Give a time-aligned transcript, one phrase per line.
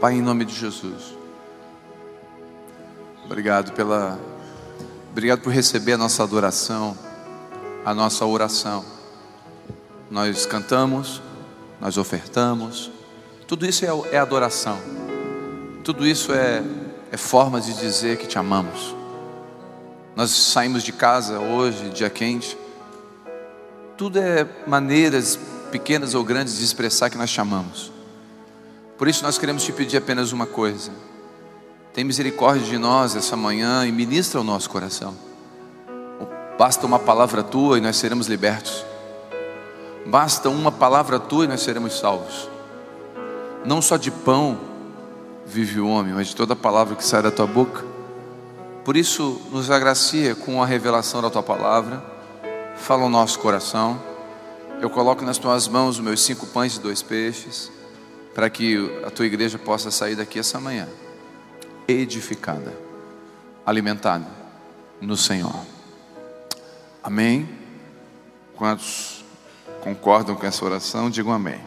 [0.00, 1.16] Pai, em nome de Jesus.
[3.24, 4.18] Obrigado pela
[5.10, 6.96] Obrigado por receber a nossa adoração,
[7.84, 8.84] a nossa oração.
[10.08, 11.20] Nós cantamos,
[11.80, 12.92] nós ofertamos,
[13.48, 14.78] tudo isso é, é adoração,
[15.82, 16.62] tudo isso é,
[17.10, 18.94] é forma de dizer que te amamos.
[20.14, 22.56] Nós saímos de casa hoje, dia quente,
[23.96, 25.36] tudo é maneiras
[25.72, 27.97] pequenas ou grandes de expressar que nós te amamos.
[28.98, 30.92] Por isso nós queremos te pedir apenas uma coisa
[31.98, 35.12] tem misericórdia de nós essa manhã e ministra o nosso coração.
[36.56, 38.84] Basta uma palavra tua e nós seremos libertos.
[40.06, 42.48] Basta uma palavra tua e nós seremos salvos.
[43.64, 44.60] Não só de pão
[45.44, 47.84] vive o homem, mas de toda palavra que sai da tua boca.
[48.84, 52.00] Por isso, nos agracia com a revelação da tua palavra.
[52.76, 54.00] Fala o nosso coração.
[54.80, 57.72] Eu coloco nas tuas mãos os meus cinco pães e dois peixes,
[58.34, 60.88] para que a tua igreja possa sair daqui essa manhã
[61.86, 62.76] edificada,
[63.64, 64.26] alimentada
[65.00, 65.64] no Senhor.
[67.02, 67.48] Amém?
[68.54, 69.24] Quantos
[69.80, 71.60] concordam com essa oração, digam amém.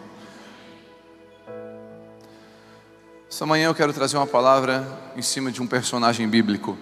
[3.29, 6.77] Essa manhã eu quero trazer uma palavra em cima de um personagem bíblico.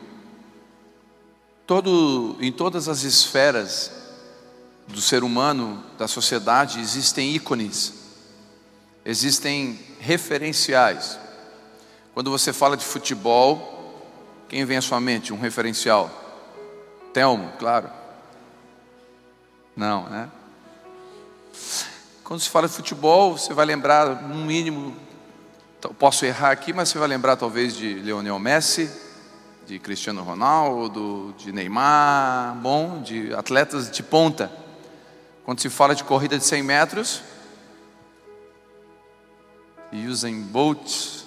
[1.66, 3.92] Todo, em todas as esferas
[4.88, 7.94] do ser humano, da sociedade, existem ícones,
[9.10, 11.18] existem referenciais.
[12.14, 14.06] Quando você fala de futebol,
[14.48, 15.34] quem vem à sua mente?
[15.34, 16.12] Um referencial?
[17.12, 17.90] Telmo, claro.
[19.76, 20.30] Não, né?
[22.24, 24.96] Quando se fala de futebol, você vai lembrar, no mínimo,
[25.98, 28.92] posso errar aqui, mas você vai lembrar talvez de Lionel Messi,
[29.66, 34.52] de Cristiano Ronaldo, de Neymar, bom, de atletas de ponta.
[35.44, 37.24] Quando se fala de corrida de 100 metros,
[39.92, 41.24] Usain Bolt,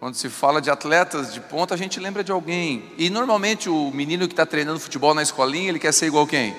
[0.00, 2.92] quando se fala de atletas de ponta, a gente lembra de alguém.
[2.98, 6.54] E normalmente o menino que está treinando futebol na escolinha, ele quer ser igual quem?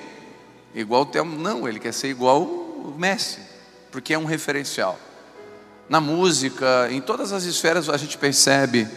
[0.74, 1.36] Igual o Thelma.
[1.36, 3.38] Não, ele quer ser igual o Messi,
[3.92, 4.98] porque é um referencial.
[5.88, 8.88] Na música, em todas as esferas a gente percebe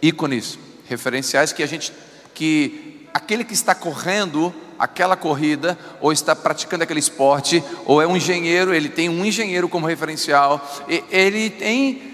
[0.00, 1.92] ícones, referenciais que a gente
[2.32, 8.16] que aquele que está correndo aquela corrida, ou está praticando aquele esporte, ou é um
[8.16, 10.64] engenheiro, ele tem um engenheiro como referencial,
[11.10, 12.08] ele tem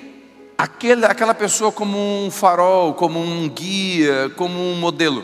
[0.56, 5.22] aquele, aquela pessoa como um farol, como um guia, como um modelo.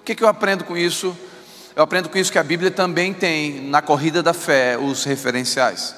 [0.00, 1.16] O que, que eu aprendo com isso?
[1.76, 5.94] Eu aprendo com isso que a Bíblia também tem na corrida da fé os referenciais.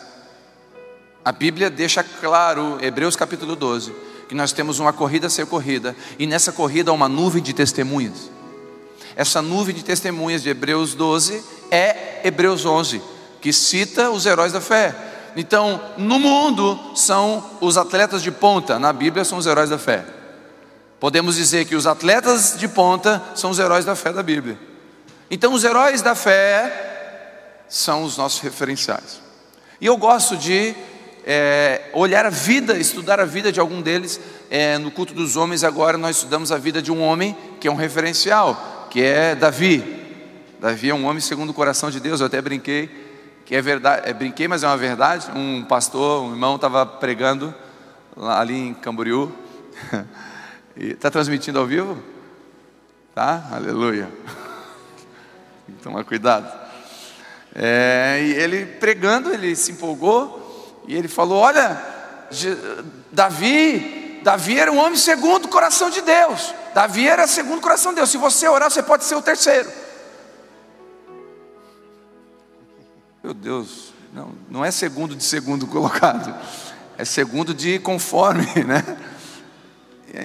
[1.25, 3.94] A Bíblia deixa claro, Hebreus capítulo 12,
[4.28, 7.54] que nós temos uma corrida a ser corrida, e nessa corrida há uma nuvem de
[7.54, 8.31] testemunhas.
[9.16, 13.00] Essa nuvem de testemunhas de Hebreus 12 é Hebreus 11,
[13.41, 14.94] que cita os heróis da fé.
[15.36, 20.04] Então, no mundo são os atletas de ponta, na Bíblia são os heróis da fé.
[21.00, 24.58] Podemos dizer que os atletas de ponta são os heróis da fé da Bíblia.
[25.31, 29.20] Então, os heróis da fé são os nossos referenciais.
[29.81, 30.75] E eu gosto de
[31.26, 34.20] é, olhar a vida, estudar a vida de algum deles.
[34.50, 37.70] É, no culto dos homens, agora nós estudamos a vida de um homem que é
[37.70, 39.82] um referencial, que é Davi.
[40.60, 42.21] Davi é um homem segundo o coração de Deus.
[42.21, 42.88] Eu até brinquei
[43.44, 45.32] que é verdade, é, brinquei, mas é uma verdade.
[45.34, 47.53] Um pastor, um irmão estava pregando
[48.16, 49.32] lá, ali em Camboriú.
[50.78, 52.00] Está transmitindo ao vivo?
[53.12, 53.49] Tá?
[53.50, 54.09] Aleluia.
[55.82, 56.49] Toma cuidado.
[57.53, 61.82] É, e ele pregando, ele se empolgou e ele falou: Olha,
[63.11, 66.55] Davi, Davi era um homem segundo o coração de Deus.
[66.75, 68.11] Davi era segundo o coração de Deus.
[68.11, 69.71] Se você orar, você pode ser o terceiro.
[73.23, 76.35] Meu Deus, não, não é segundo de segundo colocado,
[76.99, 78.85] é segundo de conforme, né?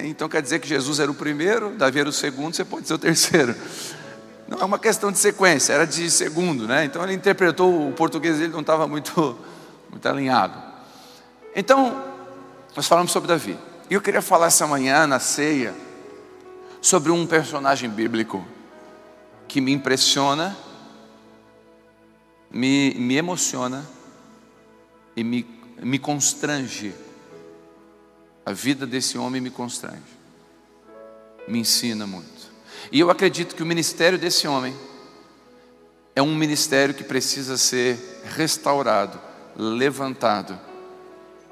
[0.04, 2.94] Então quer dizer que Jesus era o primeiro, Davi era o segundo, você pode ser
[2.94, 3.54] o terceiro.
[4.46, 6.84] Não é uma questão de sequência, era de segundo, né?
[6.84, 9.38] Então ele interpretou, o português dele não estava muito,
[9.90, 10.60] muito alinhado.
[11.54, 12.04] Então,
[12.76, 13.58] nós falamos sobre Davi.
[13.88, 15.74] E eu queria falar essa manhã na ceia
[16.80, 18.46] sobre um personagem bíblico
[19.46, 20.56] que me impressiona
[22.50, 23.88] me, me emociona
[25.16, 25.46] e me,
[25.80, 26.92] me constrange.
[28.44, 30.02] A vida desse homem me constrange,
[31.46, 32.50] me ensina muito.
[32.90, 34.74] E eu acredito que o ministério desse homem
[36.16, 39.20] é um ministério que precisa ser restaurado,
[39.56, 40.58] levantado,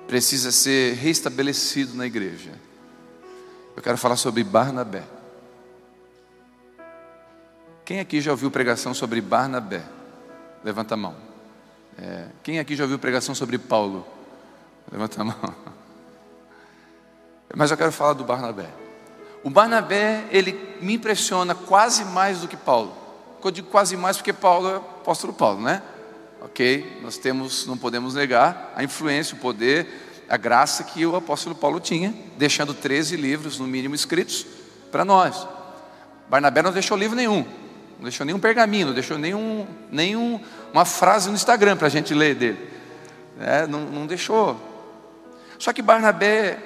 [0.09, 2.51] precisa ser restabelecido na igreja.
[3.77, 5.05] Eu quero falar sobre Barnabé.
[7.89, 9.83] Quem aqui já ouviu pregação sobre Barnabé?
[10.63, 11.17] Levanta a mão.
[11.97, 14.07] É, quem aqui já ouviu pregação sobre Paulo?
[14.93, 15.55] Levanta a mão.
[17.57, 18.69] Mas eu quero falar do Barnabé.
[19.43, 22.95] O Barnabé, ele me impressiona quase mais do que Paulo.
[23.43, 25.81] Eu digo quase mais porque Paulo é apóstolo Paulo, né?
[26.43, 27.01] Ok?
[27.03, 31.81] Nós temos, não podemos negar a influência, o poder, a graça que o apóstolo Paulo
[31.81, 34.45] tinha, deixando 13 livros, no mínimo, escritos
[34.93, 35.49] para nós.
[36.29, 37.47] Barnabé não deixou livro nenhum,
[37.99, 40.41] não deixou nenhum pergaminho, não deixou nenhum, nenhum
[40.73, 42.59] uma frase no Instagram para a gente ler dele.
[43.41, 44.57] É, não, não deixou.
[45.59, 46.59] Só que Barnabé,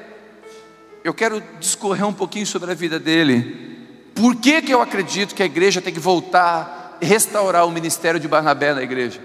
[1.03, 3.73] eu quero discorrer um pouquinho sobre a vida dele.
[4.15, 8.29] Por que, que eu acredito que a igreja tem que voltar, restaurar o ministério de
[8.29, 9.19] Barnabé na igreja?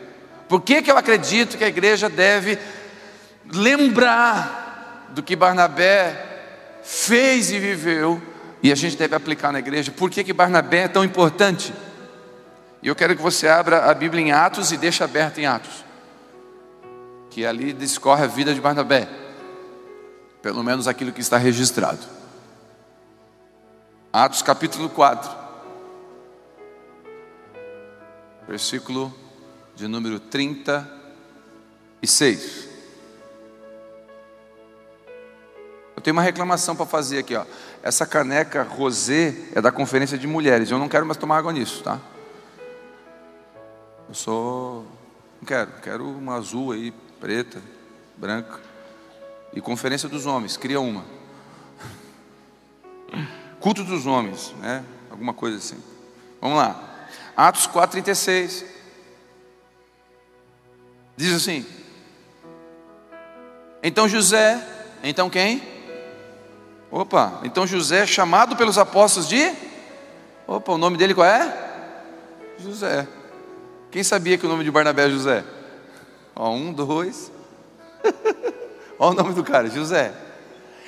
[0.47, 2.57] Por que, que eu acredito que a igreja deve
[3.51, 8.21] lembrar do que Barnabé fez e viveu
[8.63, 9.91] e a gente deve aplicar na igreja?
[9.91, 11.73] Por que, que Barnabé é tão importante?
[12.81, 15.83] E eu quero que você abra a Bíblia em Atos e deixe aberta em Atos,
[17.29, 19.07] que ali discorre a vida de Barnabé,
[20.41, 21.99] pelo menos aquilo que está registrado.
[24.13, 25.29] Atos capítulo 4,
[28.47, 29.13] versículo
[29.75, 32.67] de número 36.
[35.95, 37.43] Eu tenho uma reclamação para fazer aqui, ó.
[37.81, 40.69] Essa caneca rosé é da conferência de mulheres.
[40.69, 41.99] Eu não quero mais tomar água nisso, tá?
[44.07, 44.85] Eu sou.
[45.39, 47.61] Não quero, quero uma azul aí, preta,
[48.15, 48.59] branca.
[49.53, 51.03] E conferência dos homens, cria uma.
[53.59, 54.83] Culto dos homens, né?
[55.09, 55.81] Alguma coisa assim.
[56.39, 57.07] Vamos lá.
[57.35, 58.65] Atos 4,36.
[61.15, 61.65] Diz assim.
[63.81, 64.63] Então José,
[65.03, 65.61] então quem?
[66.89, 69.51] Opa, então José, chamado pelos apóstolos de.
[70.47, 71.67] Opa, o nome dele qual é?
[72.59, 73.07] José.
[73.97, 75.43] Quem sabia que o nome de Barnabé é José?
[76.35, 77.31] Ó, um, dois.
[78.99, 80.13] Olha o nome do cara, José.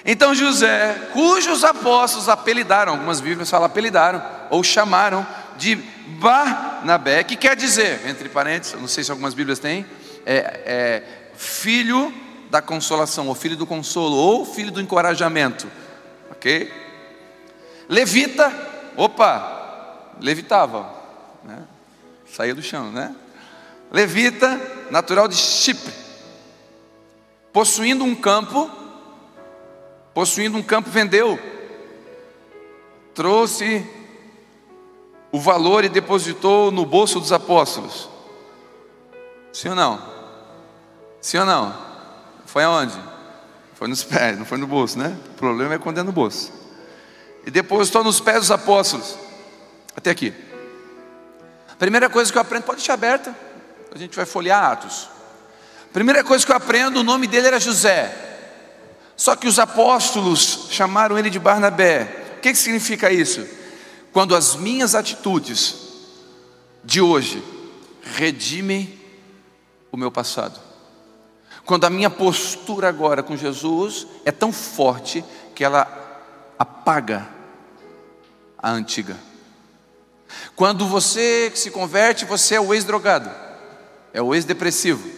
[0.06, 5.26] Então José, cujos apóstolos apelidaram, algumas Bíblias falam apelidaram, ou chamaram
[5.58, 5.76] de
[6.20, 9.88] Barnabé, que quer dizer, entre parênteses, não sei se algumas Bíblias têm,
[10.24, 12.14] é, é filho
[12.52, 15.68] da consolação, ou filho do consolo, ou filho do encorajamento,
[16.30, 16.72] ok?
[17.90, 18.54] Levita,
[18.96, 20.94] opa, levitava,
[21.44, 21.58] né?
[22.34, 23.16] Saía do chão, né?
[23.92, 24.60] Levita,
[24.92, 25.94] natural de Chipre,
[27.52, 28.70] possuindo um campo,
[30.14, 31.40] possuindo um campo, vendeu,
[33.14, 33.86] trouxe
[35.32, 38.10] o valor e depositou no bolso dos apóstolos.
[39.52, 40.02] Sim ou não?
[41.22, 41.76] Sim ou não?
[42.46, 42.98] Foi aonde?
[43.74, 45.18] Foi nos pés, não foi no bolso, né?
[45.32, 46.52] O problema é quando é no bolso.
[47.46, 49.18] E depositou nos pés dos apóstolos.
[49.96, 50.34] Até aqui.
[51.80, 53.34] Primeira coisa que eu aprendo, pode deixar aberta,
[53.96, 55.10] a gente vai folhear Atos.
[55.94, 58.14] Primeira coisa que eu aprendo, o nome dele era José.
[59.16, 62.36] Só que os apóstolos chamaram ele de Barnabé.
[62.38, 63.48] O que, que significa isso?
[64.12, 65.76] Quando as minhas atitudes
[66.84, 67.42] de hoje
[68.04, 69.00] redimem
[69.92, 70.60] o meu passado.
[71.66, 75.24] Quando a minha postura agora com Jesus é tão forte
[75.56, 75.88] que ela
[76.58, 77.28] apaga
[78.58, 79.29] a antiga.
[80.56, 83.30] Quando você se converte, você é o ex-drogado,
[84.14, 85.10] é o ex-depressivo,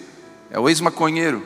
[0.50, 1.46] é o ex-maconheiro,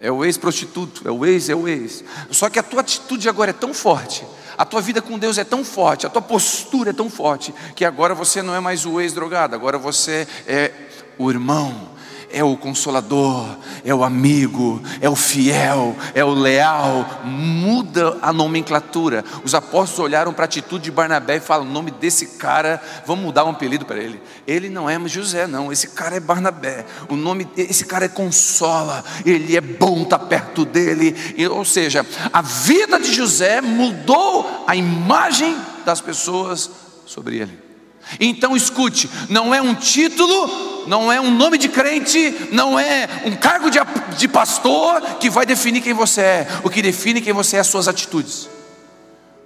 [0.00, 2.04] é o ex-prostituto, é o ex, é o ex.
[2.30, 4.26] Só que a tua atitude agora é tão forte,
[4.58, 7.84] a tua vida com Deus é tão forte, a tua postura é tão forte, que
[7.84, 10.72] agora você não é mais o ex-drogado, agora você é
[11.18, 11.90] o irmão,
[12.32, 13.46] é o consolador,
[13.84, 17.20] é o amigo, é o fiel, é o leal.
[17.24, 19.24] Muda a nomenclatura.
[19.44, 23.24] Os apóstolos olharam para a atitude de Barnabé e falam: o nome desse cara, vamos
[23.24, 24.20] mudar um apelido para ele.
[24.46, 25.72] Ele não é José, não.
[25.72, 26.86] Esse cara é Barnabé.
[27.08, 29.04] O nome, esse cara é consola.
[29.24, 31.14] Ele é bom estar tá perto dele.
[31.50, 36.70] Ou seja, a vida de José mudou a imagem das pessoas
[37.04, 37.71] sobre ele.
[38.20, 43.36] Então escute, não é um título, não é um nome de crente, não é um
[43.36, 43.78] cargo de,
[44.16, 46.48] de pastor que vai definir quem você é.
[46.64, 48.48] O que define quem você é as suas atitudes.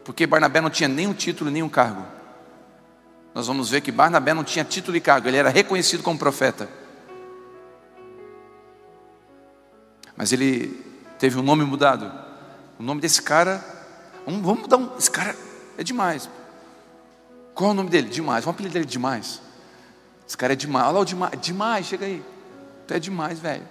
[0.05, 2.05] Porque Barnabé não tinha nem um título, nem um cargo.
[3.35, 6.69] Nós vamos ver que Barnabé não tinha título e cargo, ele era reconhecido como profeta.
[10.17, 10.69] Mas ele
[11.19, 12.11] teve um nome mudado.
[12.79, 13.63] O nome desse cara,
[14.25, 15.37] vamos mudar um, esse cara
[15.77, 16.29] é demais.
[17.57, 18.11] Qual é o nome dele?
[18.11, 18.45] Demais.
[18.45, 19.41] Vamos apelidar ele demais.
[20.29, 20.85] Esse cara é demais.
[20.85, 21.33] Olha lá o demais.
[21.41, 22.23] Demais, chega aí.
[22.87, 23.67] Tu é demais, velho.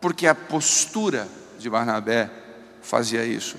[0.00, 2.28] Porque a postura de Barnabé
[2.82, 3.56] fazia isso.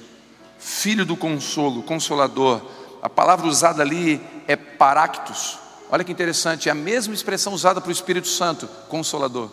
[0.59, 2.61] Filho do consolo, consolador.
[3.01, 5.57] A palavra usada ali é paractus.
[5.89, 9.49] Olha que interessante, é a mesma expressão usada para o Espírito Santo, consolador.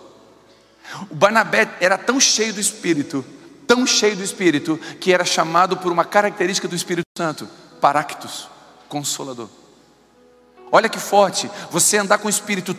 [1.08, 3.24] O Barnabé era tão cheio do Espírito,
[3.64, 7.48] tão cheio do Espírito, que era chamado por uma característica do Espírito Santo,
[7.80, 8.48] Paractus,
[8.88, 9.48] consolador.
[10.70, 12.76] Olha que forte, você andar com o Espírito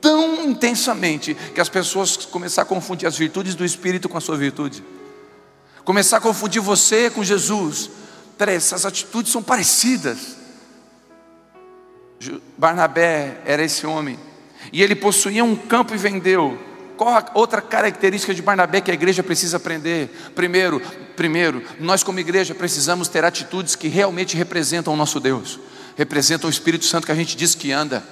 [0.00, 4.36] tão intensamente que as pessoas começar a confundir as virtudes do Espírito com a sua
[4.36, 4.82] virtude,
[5.84, 7.90] começar a confundir você com Jesus.
[8.38, 10.36] Peraí, essas atitudes são parecidas.
[12.56, 14.18] Barnabé era esse homem,
[14.72, 16.58] e ele possuía um campo e vendeu.
[17.00, 20.14] Qual outra característica de Barnabé que a igreja precisa aprender?
[20.34, 20.82] Primeiro,
[21.16, 25.58] primeiro, nós como igreja precisamos ter atitudes que realmente representam o nosso Deus,
[25.96, 28.04] representam o Espírito Santo que a gente diz que anda.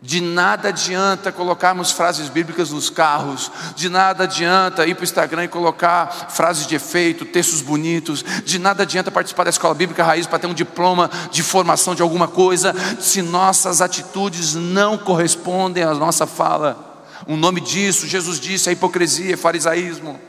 [0.00, 5.44] De nada adianta colocarmos frases bíblicas nos carros, de nada adianta ir para o Instagram
[5.44, 10.26] e colocar frases de efeito, textos bonitos, de nada adianta participar da escola bíblica raiz
[10.26, 15.94] para ter um diploma de formação de alguma coisa, se nossas atitudes não correspondem à
[15.94, 16.91] nossa fala.
[17.26, 20.20] O nome disso, Jesus disse, é hipocrisia, é farisaísmo,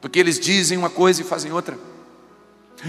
[0.00, 1.78] porque eles dizem uma coisa e fazem outra.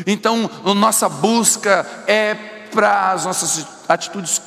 [0.06, 2.36] Então, a nossa busca é
[2.72, 4.42] para as nossas atitudes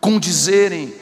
[0.00, 0.94] condizerem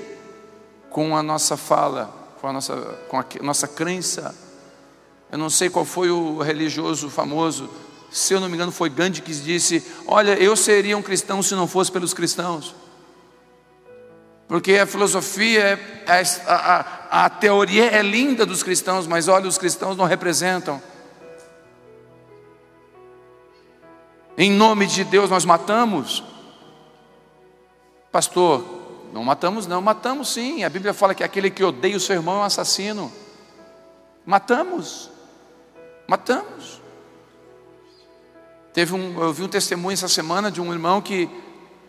[0.88, 2.76] com a nossa fala, com a nossa,
[3.08, 4.34] com a nossa crença.
[5.32, 7.70] Eu não sei qual foi o religioso famoso,
[8.10, 11.54] se eu não me engano foi Gandhi que disse: Olha, eu seria um cristão se
[11.54, 12.74] não fosse pelos cristãos.
[14.50, 15.78] Porque a filosofia,
[16.08, 16.80] é, a,
[17.12, 20.82] a, a teoria é linda dos cristãos, mas olha, os cristãos não representam.
[24.36, 26.24] Em nome de Deus nós matamos.
[28.10, 28.64] Pastor,
[29.12, 30.64] não matamos, não, matamos sim.
[30.64, 33.12] A Bíblia fala que aquele que odeia o seu irmão é um assassino.
[34.26, 35.12] Matamos,
[36.08, 36.82] matamos.
[38.72, 41.30] Teve um, eu vi um testemunho essa semana de um irmão que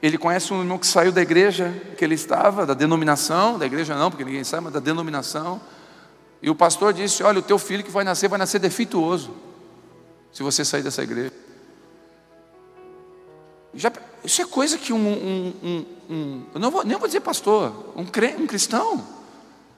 [0.01, 3.95] ele conhece um irmão que saiu da igreja que ele estava, da denominação, da igreja
[3.95, 5.61] não, porque ninguém sabe, mas da denominação.
[6.41, 9.31] E o pastor disse: Olha, o teu filho que vai nascer vai nascer defeituoso,
[10.31, 11.31] se você sair dessa igreja.
[13.73, 13.91] Já,
[14.23, 17.93] isso é coisa que um, um, um, um eu não vou, nem vou dizer pastor,
[17.95, 19.05] um, um cristão,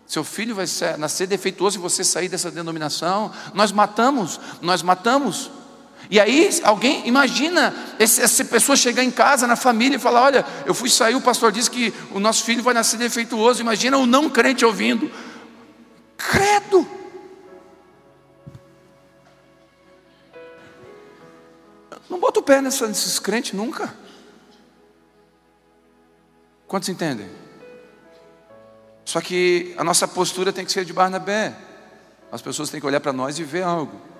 [0.08, 5.52] seu filho vai ser, nascer defeituoso e você sair dessa denominação, nós matamos, nós matamos.
[6.10, 10.74] E aí, alguém, imagina, essa pessoa chegar em casa, na família, e falar: Olha, eu
[10.74, 13.62] fui sair, o pastor disse que o nosso filho vai nascer defeituoso.
[13.62, 15.12] Imagina o não crente ouvindo,
[16.18, 16.88] credo.
[22.10, 23.96] Não bota o pé nessa, nesses crentes nunca.
[26.68, 27.30] Quantos entendem?
[29.06, 31.56] Só que a nossa postura tem que ser de Barnabé.
[32.32, 34.13] As pessoas têm que olhar para nós e ver algo.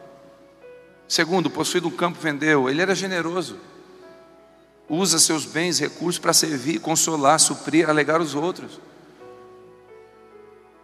[1.14, 2.68] Segundo, possuído um campo vendeu.
[2.68, 3.60] Ele era generoso.
[4.90, 8.82] Usa seus bens, recursos para servir, consolar, suprir, alegar os outros.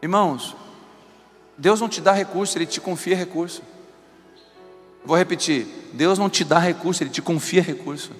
[0.04, 0.56] Irmãos,
[1.58, 3.64] Deus não te dá recurso, Ele te confia recurso.
[5.04, 8.12] Vou repetir: Deus não te dá recurso, Ele te confia recurso.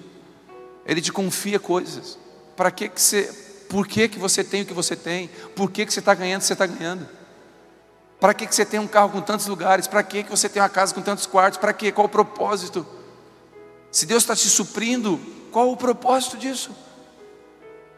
[0.84, 2.18] Ele te confia coisas.
[2.56, 3.22] Para que, que você.
[3.68, 5.30] Por que, que você tem o que você tem?
[5.54, 7.19] Por que, que você está ganhando o que você está ganhando?
[8.20, 9.86] Para que, você tem um carro com tantos lugares?
[9.86, 11.58] Para que, você tem uma casa com tantos quartos?
[11.58, 11.90] Para que?
[11.90, 12.86] Qual o propósito?
[13.90, 15.18] Se Deus está te suprindo,
[15.50, 16.70] qual o propósito disso?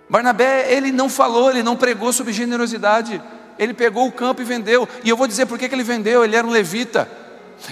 [0.08, 3.20] Barnabé, ele não falou, ele não pregou sobre generosidade.
[3.58, 4.88] Ele pegou o campo e vendeu.
[5.02, 6.24] E eu vou dizer por que ele vendeu.
[6.24, 7.10] Ele era um levita.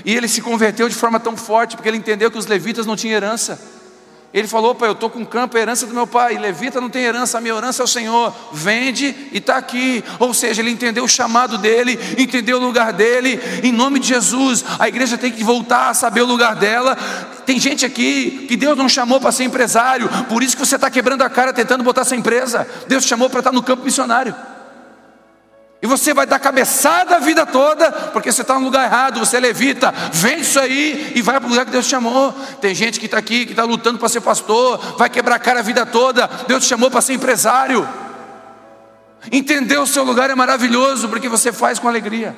[0.04, 2.96] E ele se converteu de forma tão forte, porque ele entendeu que os levitas não
[2.96, 3.60] tinham herança.
[4.32, 6.38] Ele falou: Pai, eu estou com campo, é herança do meu pai.
[6.38, 8.32] Levita não tem herança, a minha herança é o Senhor.
[8.52, 10.04] Vende e está aqui.
[10.20, 13.40] Ou seja, ele entendeu o chamado dele, entendeu o lugar dele.
[13.64, 16.96] Em nome de Jesus, a igreja tem que voltar a saber o lugar dela.
[17.44, 20.88] Tem gente aqui que Deus não chamou para ser empresário, por isso que você está
[20.88, 22.66] quebrando a cara tentando botar essa empresa.
[22.86, 24.34] Deus chamou para estar no campo missionário.
[25.82, 29.38] E você vai dar cabeçada a vida toda, porque você está no lugar errado, você
[29.38, 32.32] é levita, vende isso aí e vai para o lugar que Deus te chamou.
[32.60, 35.60] Tem gente que está aqui, que está lutando para ser pastor, vai quebrar a cara
[35.60, 37.88] a vida toda, Deus te chamou para ser empresário.
[39.32, 42.36] Entender o seu lugar é maravilhoso, porque você faz com alegria.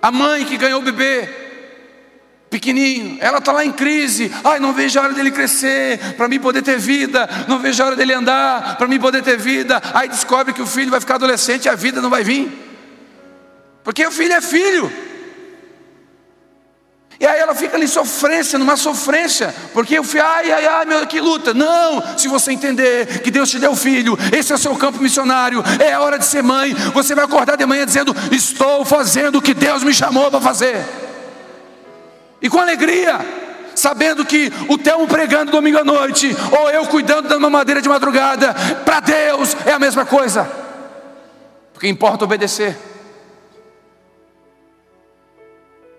[0.00, 1.43] A mãe que ganhou o bebê,
[2.54, 4.30] pequenininho, ela está lá em crise.
[4.44, 7.28] Ai, não vejo a hora dele crescer, para mim poder ter vida.
[7.48, 9.82] Não vejo a hora dele andar, para mim poder ter vida.
[9.92, 12.48] Aí descobre que o filho vai ficar adolescente e a vida não vai vir,
[13.82, 14.92] porque o filho é filho.
[17.18, 21.06] E aí ela fica ali sofrência, numa sofrência, porque o filho, ai, ai, ai, meu,
[21.06, 21.52] que luta.
[21.54, 25.62] Não, se você entender que Deus te deu filho, esse é o seu campo missionário,
[25.80, 26.72] é a hora de ser mãe.
[26.92, 31.03] Você vai acordar de manhã dizendo: Estou fazendo o que Deus me chamou para fazer
[32.44, 33.20] e com alegria,
[33.74, 38.52] sabendo que o Telmo pregando domingo à noite, ou eu cuidando da mamadeira de madrugada,
[38.84, 40.44] para Deus é a mesma coisa,
[41.72, 42.76] porque importa obedecer.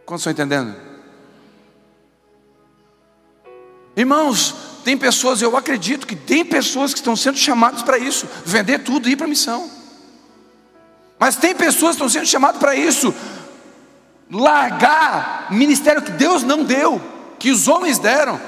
[0.05, 0.75] Quantos estão entendendo?
[3.97, 8.83] Irmãos, tem pessoas, eu acredito que tem pessoas que estão sendo chamadas para isso, vender
[8.83, 9.67] tudo e ir para a missão.
[11.17, 13.11] Mas tem pessoas que estão sendo chamadas para isso,
[14.31, 17.01] largar ministério que Deus não deu,
[17.37, 18.39] que os homens deram,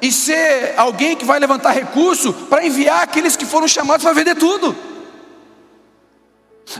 [0.00, 4.34] e ser alguém que vai levantar recurso para enviar aqueles que foram chamados para vender
[4.34, 4.74] tudo.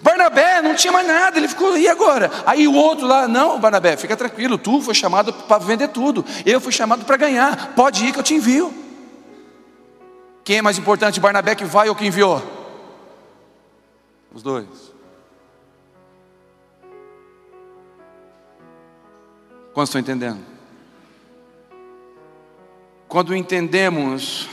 [0.03, 2.31] Barnabé não tinha mais nada, ele ficou, e agora?
[2.47, 6.61] Aí o outro lá, não, Barnabé, fica tranquilo, tu foi chamado para vender tudo, eu
[6.61, 8.73] fui chamado para ganhar, pode ir que eu te envio.
[10.45, 12.43] Quem é mais importante, Barnabé que vai ou que enviou?
[14.35, 14.92] Os dois.
[19.73, 20.41] Quantos estão entendendo?
[23.09, 24.49] Quando entendemos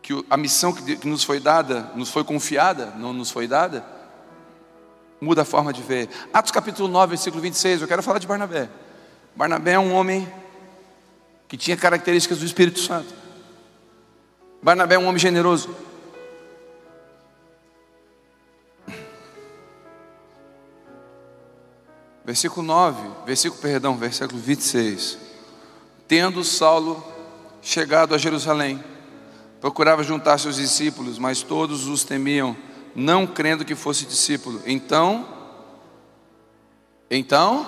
[0.00, 3.84] que a missão que nos foi dada, nos foi confiada, não nos foi dada,
[5.20, 6.08] muda a forma de ver.
[6.32, 8.70] Atos capítulo 9, versículo 26, eu quero falar de Barnabé.
[9.34, 10.26] Barnabé é um homem
[11.48, 13.12] que tinha características do Espírito Santo.
[14.62, 15.74] Barnabé é um homem generoso.
[22.26, 25.16] Versículo 9, versículo, perdão, versículo 26.
[26.08, 27.00] Tendo Saulo
[27.62, 28.82] chegado a Jerusalém,
[29.60, 32.56] procurava juntar seus discípulos, mas todos os temiam,
[32.96, 34.60] não crendo que fosse discípulo.
[34.66, 35.24] Então,
[37.08, 37.64] então,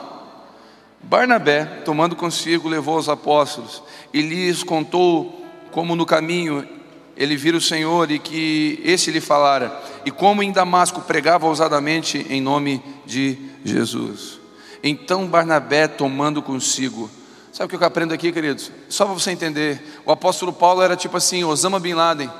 [1.00, 3.80] Barnabé, tomando consigo, levou os apóstolos
[4.12, 6.68] e lhes contou como no caminho
[7.16, 12.26] ele vira o Senhor e que esse lhe falara, e como em Damasco pregava ousadamente
[12.28, 14.37] em nome de Jesus.
[14.82, 17.10] Então Barnabé, tomando consigo,
[17.58, 18.70] Sabe o que eu aprendo aqui, queridos?
[18.88, 22.30] Só para você entender, o apóstolo Paulo era tipo assim, Osama Bin Laden.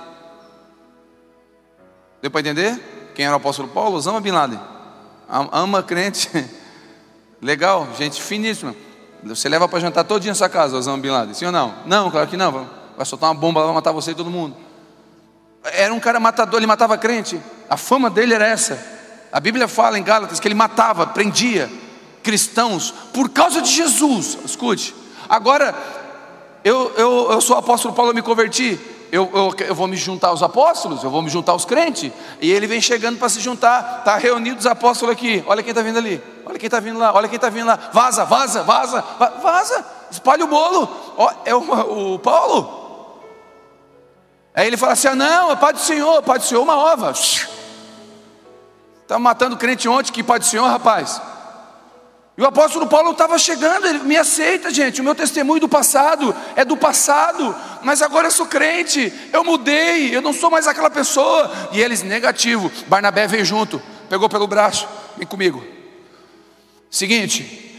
[2.23, 3.11] Deu para entender?
[3.17, 3.97] Quem era o apóstolo Paulo?
[3.97, 4.61] Osama Bin Laden.
[5.29, 6.31] Ama crente.
[7.43, 8.77] Legal, gente finíssima.
[9.25, 11.75] Você leva para jantar dia nessa casa, Osama Bin Laden, sim ou não?
[11.85, 12.71] Não, claro que não.
[12.97, 14.57] Vai soltar uma bomba, vai matar você e todo mundo.
[15.65, 17.41] Era um cara matador, ele matava crente.
[17.69, 18.79] A fama dele era essa.
[19.33, 21.69] A Bíblia fala em Gálatas que ele matava, prendia
[22.29, 24.37] cristãos por causa de Jesus.
[24.45, 24.95] Escute,
[25.27, 25.75] Agora,
[26.63, 28.79] eu, eu, eu sou apóstolo Paulo, eu me converti.
[29.11, 32.13] Eu, eu, eu, vou me juntar aos apóstolos, eu vou me juntar aos crentes.
[32.39, 34.01] E ele vem chegando para se juntar.
[34.01, 35.43] Está reunido os apóstolos aqui.
[35.47, 36.23] Olha quem está vindo ali.
[36.45, 37.15] Olha quem está vindo lá.
[37.15, 37.79] Olha quem está vindo lá.
[37.95, 39.03] Vaza, vaza, vaza,
[39.43, 39.87] vaza.
[40.11, 40.87] Espalha o bolo.
[41.47, 43.23] É o, o Paulo.
[44.55, 47.11] Aí ele fala assim: ah, não, é Pai do Senhor, Pai do Senhor, uma ova.
[49.03, 51.23] Está matando crente ontem, que Pai do Senhor, rapaz.
[52.39, 55.01] E o apóstolo Paulo estava chegando, ele me aceita, gente.
[55.01, 60.15] O meu testemunho do passado é do passado, mas agora eu sou crente, eu mudei,
[60.15, 61.51] eu não sou mais aquela pessoa.
[61.73, 62.71] E eles, negativo.
[62.87, 65.65] Barnabé veio junto, pegou pelo braço, vem comigo.
[66.89, 67.75] Seguinte,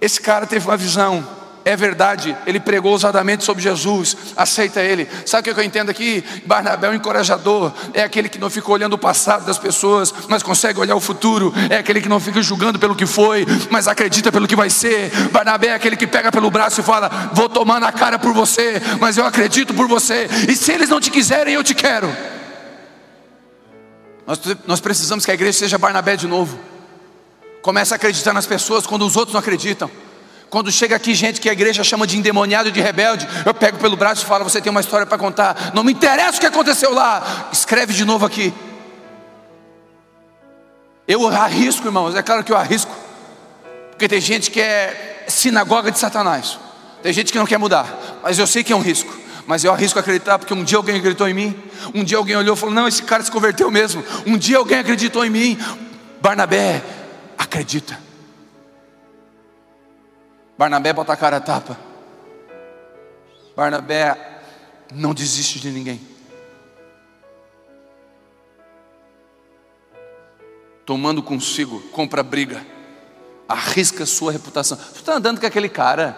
[0.00, 1.24] esse cara teve uma visão
[1.64, 5.08] é verdade, ele pregou ousadamente sobre Jesus, aceita ele.
[5.24, 6.22] Sabe o que eu entendo aqui?
[6.44, 10.42] Barnabé é um encorajador, é aquele que não fica olhando o passado das pessoas, mas
[10.42, 14.30] consegue olhar o futuro, é aquele que não fica julgando pelo que foi, mas acredita
[14.30, 15.10] pelo que vai ser.
[15.30, 18.80] Barnabé é aquele que pega pelo braço e fala: Vou tomar na cara por você,
[19.00, 22.14] mas eu acredito por você, e se eles não te quiserem, eu te quero.
[24.26, 26.58] Nós, nós precisamos que a igreja seja Barnabé de novo.
[27.62, 29.90] Comece a acreditar nas pessoas quando os outros não acreditam.
[30.54, 33.96] Quando chega aqui gente que a igreja chama de endemoniado, de rebelde, eu pego pelo
[33.96, 35.72] braço e falo: Você tem uma história para contar.
[35.74, 37.48] Não me interessa o que aconteceu lá.
[37.52, 38.54] Escreve de novo aqui.
[41.08, 42.94] Eu arrisco, irmãos, é claro que eu arrisco.
[43.90, 46.56] Porque tem gente que é sinagoga de Satanás.
[47.02, 48.20] Tem gente que não quer mudar.
[48.22, 49.12] Mas eu sei que é um risco.
[49.48, 51.62] Mas eu arrisco acreditar, porque um dia alguém acreditou em mim.
[51.92, 54.04] Um dia alguém olhou e falou: Não, esse cara se converteu mesmo.
[54.24, 55.58] Um dia alguém acreditou em mim.
[56.22, 56.80] Barnabé,
[57.36, 58.03] acredita.
[60.56, 61.76] Barnabé bota a cara a tapa.
[63.56, 64.40] Barnabé
[64.92, 66.00] não desiste de ninguém.
[70.86, 72.64] Tomando consigo, compra briga,
[73.48, 74.76] arrisca sua reputação.
[74.76, 76.16] Você está andando com aquele cara?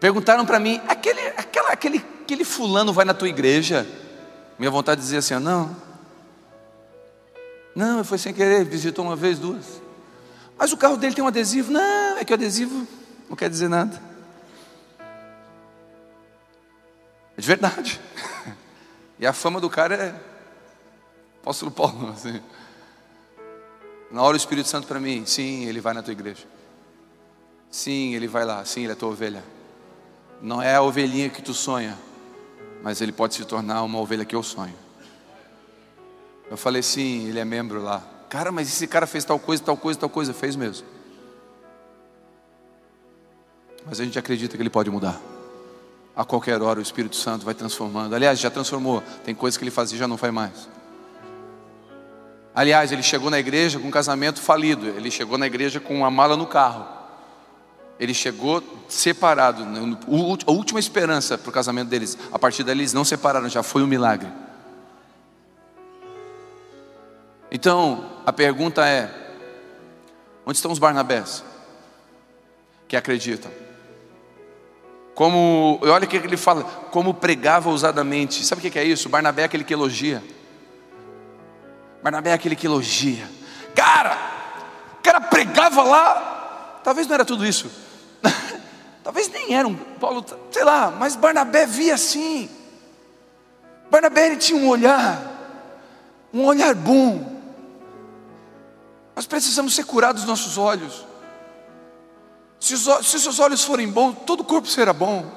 [0.00, 3.86] Perguntaram para mim, aquele, aquela, aquele, aquele fulano vai na tua igreja?
[4.58, 5.76] Minha vontade de dizer assim, não.
[7.74, 9.83] Não, foi sem querer, visitou uma vez, duas.
[10.56, 11.72] Mas o carro dele tem um adesivo.
[11.72, 12.86] Não, é que o adesivo
[13.28, 14.00] não quer dizer nada.
[17.36, 18.00] É de verdade.
[19.16, 20.20] E a fama do cara é
[21.40, 22.10] apóstolo Paulo.
[22.12, 22.42] Assim.
[24.10, 26.44] Na hora o Espírito Santo para mim, sim, ele vai na tua igreja.
[27.70, 29.42] Sim, ele vai lá, sim, ele é tua ovelha.
[30.42, 31.98] Não é a ovelhinha que tu sonha,
[32.82, 34.74] mas ele pode se tornar uma ovelha que eu sonho.
[36.50, 38.02] Eu falei, sim, ele é membro lá.
[38.34, 40.34] Cara, mas esse cara fez tal coisa, tal coisa, tal coisa.
[40.34, 40.84] Fez mesmo.
[43.86, 45.20] mas a gente acredita que ele pode mudar.
[46.16, 48.12] A qualquer hora o Espírito Santo vai transformando.
[48.12, 49.04] Aliás, já transformou.
[49.24, 50.68] Tem coisas que ele fazia e já não faz mais.
[52.52, 54.88] Aliás, ele chegou na igreja com um casamento falido.
[54.88, 56.88] Ele chegou na igreja com uma mala no carro.
[58.00, 59.64] Ele chegou separado.
[60.44, 62.18] A última esperança para o casamento deles.
[62.32, 64.28] A partir dali eles não separaram, já foi um milagre.
[67.54, 69.08] Então, a pergunta é:
[70.44, 71.44] onde estão os Barnabés
[72.88, 73.48] que acreditam?
[75.14, 78.44] Como, olha o que ele fala, como pregava ousadamente.
[78.44, 79.08] Sabe o que é isso?
[79.08, 80.20] Barnabé é aquele que elogia.
[82.02, 83.30] Barnabé é aquele que elogia.
[83.72, 84.18] Cara,
[84.98, 86.80] o cara pregava lá.
[86.82, 87.70] Talvez não era tudo isso.
[89.04, 92.50] Talvez nem era um Paulo, sei lá, mas Barnabé via assim.
[93.92, 95.22] Barnabé ele tinha um olhar,
[96.32, 97.33] um olhar bom.
[99.14, 101.04] Nós precisamos ser curados dos nossos olhos.
[102.58, 105.30] Se os, se os seus olhos forem bons, todo o corpo será bom.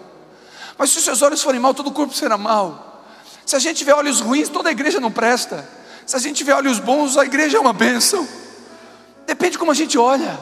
[0.78, 3.04] Mas se os seus olhos forem mal, todo o corpo será mal.
[3.46, 5.68] Se a gente tiver olhos ruins, toda a igreja não presta.
[6.06, 8.28] Se a gente tiver olhos bons, a igreja é uma bênção.
[9.26, 10.40] Depende de como a gente olha.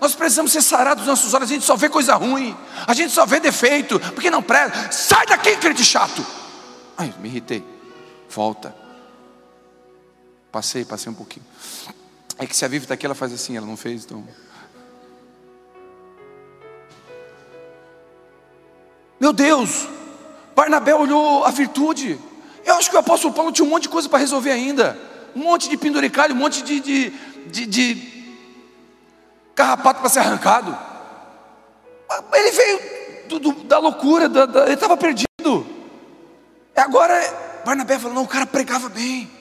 [0.00, 3.12] Nós precisamos ser sarados dos nossos olhos, a gente só vê coisa ruim, a gente
[3.12, 4.92] só vê defeito, porque não presta.
[4.92, 6.24] Sai daqui, crente chato.
[6.96, 7.64] Ai, me irritei.
[8.28, 8.74] Volta.
[10.52, 11.44] Passei, passei um pouquinho.
[12.38, 14.24] É que se a Vivi está aqui, ela faz assim, ela não fez, então.
[19.18, 19.88] Meu Deus,
[20.54, 22.18] Barnabé olhou a virtude.
[22.64, 24.96] Eu acho que o apóstolo Paulo tinha um monte de coisa para resolver ainda.
[25.34, 27.10] Um monte de penduricalho, um monte de, de,
[27.46, 28.34] de, de
[29.54, 30.78] carrapato para ser arrancado.
[32.32, 32.80] Ele veio
[33.28, 35.66] do, do, da loucura, da, da, ele estava perdido.
[36.76, 37.14] Agora
[37.64, 39.37] Barnabé falou: não, o cara pregava bem.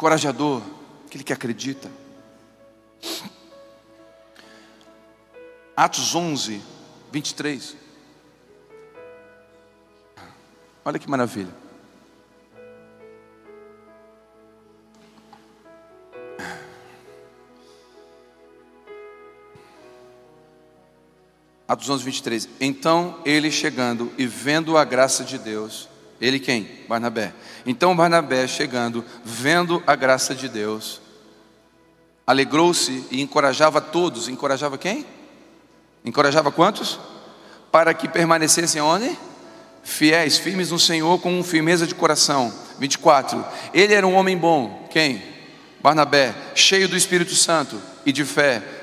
[0.00, 0.62] Encorajador,
[1.06, 1.90] aquele que acredita.
[5.76, 6.62] Atos 11,
[7.12, 7.76] 23.
[10.82, 11.54] Olha que maravilha.
[21.68, 22.48] Atos 11, 23.
[22.58, 25.89] Então ele chegando e vendo a graça de Deus,
[26.20, 26.68] ele quem?
[26.88, 27.32] Barnabé.
[27.64, 31.00] Então Barnabé, chegando, vendo a graça de Deus,
[32.26, 34.28] alegrou-se e encorajava todos.
[34.28, 35.06] Encorajava quem?
[36.04, 36.98] Encorajava quantos?
[37.72, 39.16] Para que permanecessem onde?
[39.82, 42.52] Fiéis, firmes no Senhor, com firmeza de coração.
[42.78, 43.44] 24.
[43.72, 44.86] Ele era um homem bom.
[44.90, 45.22] Quem?
[45.82, 48.79] Barnabé, cheio do Espírito Santo e de fé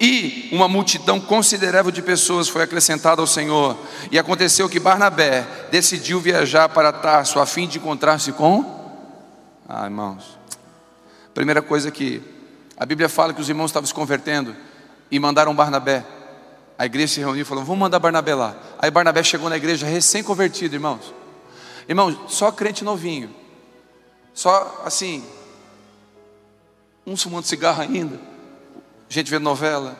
[0.00, 3.76] e uma multidão considerável de pessoas foi acrescentada ao Senhor.
[4.10, 8.80] E aconteceu que Barnabé decidiu viajar para Tarso a fim de encontrar-se com.
[9.68, 10.38] Ah, irmãos.
[11.34, 12.22] Primeira coisa que
[12.78, 14.56] a Bíblia fala que os irmãos estavam se convertendo
[15.10, 16.02] e mandaram Barnabé.
[16.78, 18.56] A igreja se reuniu e falou: Vamos mandar Barnabé lá.
[18.78, 21.12] Aí Barnabé chegou na igreja recém-convertido, irmãos.
[21.86, 23.34] Irmãos, só crente novinho.
[24.32, 25.22] Só assim.
[27.06, 28.29] Um fumando cigarro ainda
[29.10, 29.98] gente vendo novela,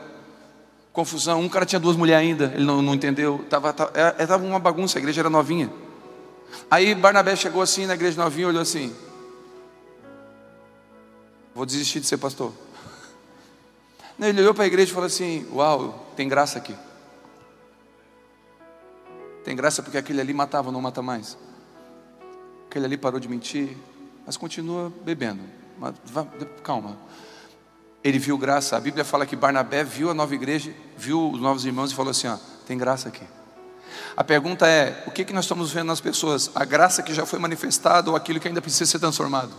[0.93, 1.41] confusão.
[1.41, 3.45] Um cara tinha duas mulheres ainda, ele não, não entendeu.
[3.51, 5.71] Tava, tava, era, é, tava uma bagunça, a igreja era novinha.
[6.71, 8.95] Aí Barnabé chegou assim na igreja novinha, olhou assim:
[11.55, 12.53] Vou desistir de ser pastor.
[14.19, 16.75] Ele olhou para a igreja e falou assim: Uau, tem graça aqui.
[19.45, 21.37] Tem graça porque aquele ali matava, não mata mais.
[22.69, 23.77] Aquele ali parou de mentir,
[24.25, 25.43] mas continua bebendo.
[25.79, 25.95] Mas,
[26.63, 26.97] calma.
[28.03, 28.77] Ele viu graça.
[28.77, 32.11] A Bíblia fala que Barnabé viu a nova igreja, viu os novos irmãos e falou
[32.11, 32.37] assim: ó,
[32.67, 33.25] tem graça aqui.
[34.17, 36.51] A pergunta é: o que, que nós estamos vendo nas pessoas?
[36.55, 39.53] A graça que já foi manifestada ou aquilo que ainda precisa ser transformado?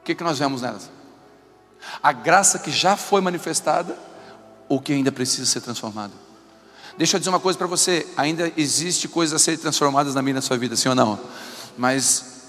[0.00, 0.90] O que, que nós vemos nelas?
[2.02, 3.98] A graça que já foi manifestada
[4.68, 6.12] ou que ainda precisa ser transformado?
[6.96, 10.34] Deixa eu dizer uma coisa para você: ainda existe coisas a serem transformadas na minha
[10.34, 11.18] na sua vida, sim ou não?
[11.76, 12.42] Mas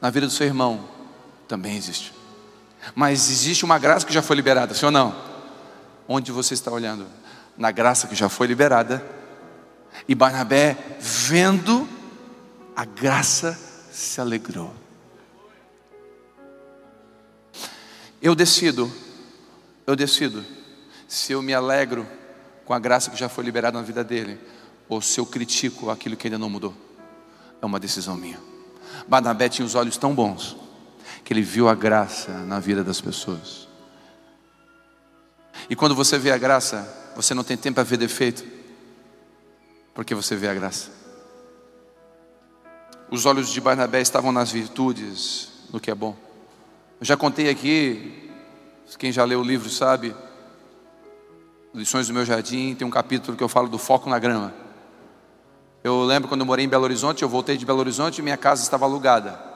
[0.00, 0.88] na vida do seu irmão
[1.46, 2.21] também existe.
[2.94, 5.14] Mas existe uma graça que já foi liberada, sim ou não?
[6.08, 7.06] Onde você está olhando?
[7.56, 9.04] Na graça que já foi liberada.
[10.08, 11.88] E Barnabé, vendo
[12.74, 13.58] a graça,
[13.90, 14.74] se alegrou.
[18.20, 18.90] Eu decido,
[19.86, 20.44] eu decido
[21.06, 22.06] se eu me alegro
[22.64, 24.40] com a graça que já foi liberada na vida dele,
[24.88, 26.74] ou se eu critico aquilo que ainda não mudou.
[27.60, 28.40] É uma decisão minha.
[29.06, 30.61] Barnabé tinha os olhos tão bons
[31.24, 33.68] que ele viu a graça na vida das pessoas.
[35.68, 38.44] E quando você vê a graça, você não tem tempo para ver defeito,
[39.94, 40.90] porque você vê a graça.
[43.10, 46.16] Os olhos de Barnabé estavam nas virtudes, no que é bom.
[47.00, 48.30] Eu já contei aqui,
[48.98, 50.14] quem já leu o livro sabe,
[51.74, 54.52] Lições do meu jardim, tem um capítulo que eu falo do foco na grama.
[55.82, 58.36] Eu lembro quando eu morei em Belo Horizonte, eu voltei de Belo Horizonte e minha
[58.36, 59.51] casa estava alugada.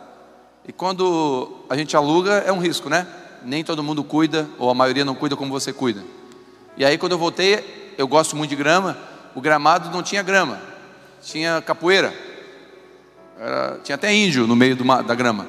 [0.66, 3.06] E quando a gente aluga, é um risco, né?
[3.42, 6.02] Nem todo mundo cuida, ou a maioria não cuida como você cuida.
[6.76, 8.96] E aí, quando eu voltei, eu gosto muito de grama,
[9.34, 10.60] o gramado não tinha grama,
[11.22, 12.12] tinha capoeira.
[13.38, 15.46] Era, tinha até índio no meio do, da grama.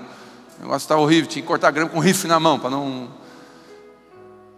[0.60, 3.10] O negócio estava horrível, tinha que cortar a grama com rifle na mão, para não.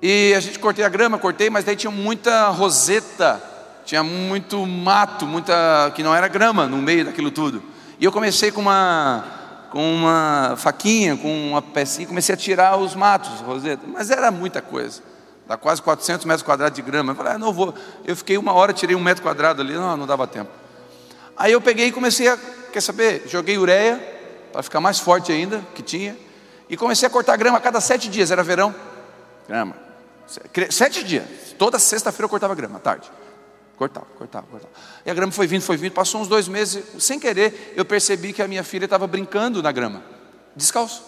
[0.02, 3.50] E a gente cortei a grama, cortei, mas daí tinha muita roseta
[3.90, 7.64] tinha muito mato, muita que não era grama no meio daquilo tudo.
[8.00, 9.26] E eu comecei com uma
[9.72, 14.62] com uma faquinha, com uma pecinha, comecei a tirar os matos, roseta, mas era muita
[14.62, 15.02] coisa.
[15.48, 17.12] Dá quase 400 metros quadrados de grama.
[17.12, 17.74] Eu falei, ah, não vou.
[18.06, 20.52] Eu fiquei uma hora, tirei um metro quadrado ali, não, não dava tempo.
[21.36, 22.38] Aí eu peguei e comecei a,
[22.72, 24.00] quer saber, joguei ureia,
[24.52, 26.16] para ficar mais forte ainda, que tinha,
[26.70, 28.76] e comecei a cortar grama a cada sete dias, era verão,
[29.48, 29.76] grama.
[30.70, 31.26] Sete dias,
[31.58, 33.10] toda sexta-feira eu cortava grama, à tarde.
[33.80, 34.74] Cortava, cortava, cortava.
[35.06, 35.94] E a grama foi vindo, foi vindo.
[35.94, 39.72] Passou uns dois meses, sem querer, eu percebi que a minha filha estava brincando na
[39.72, 40.04] grama,
[40.54, 41.02] descalço.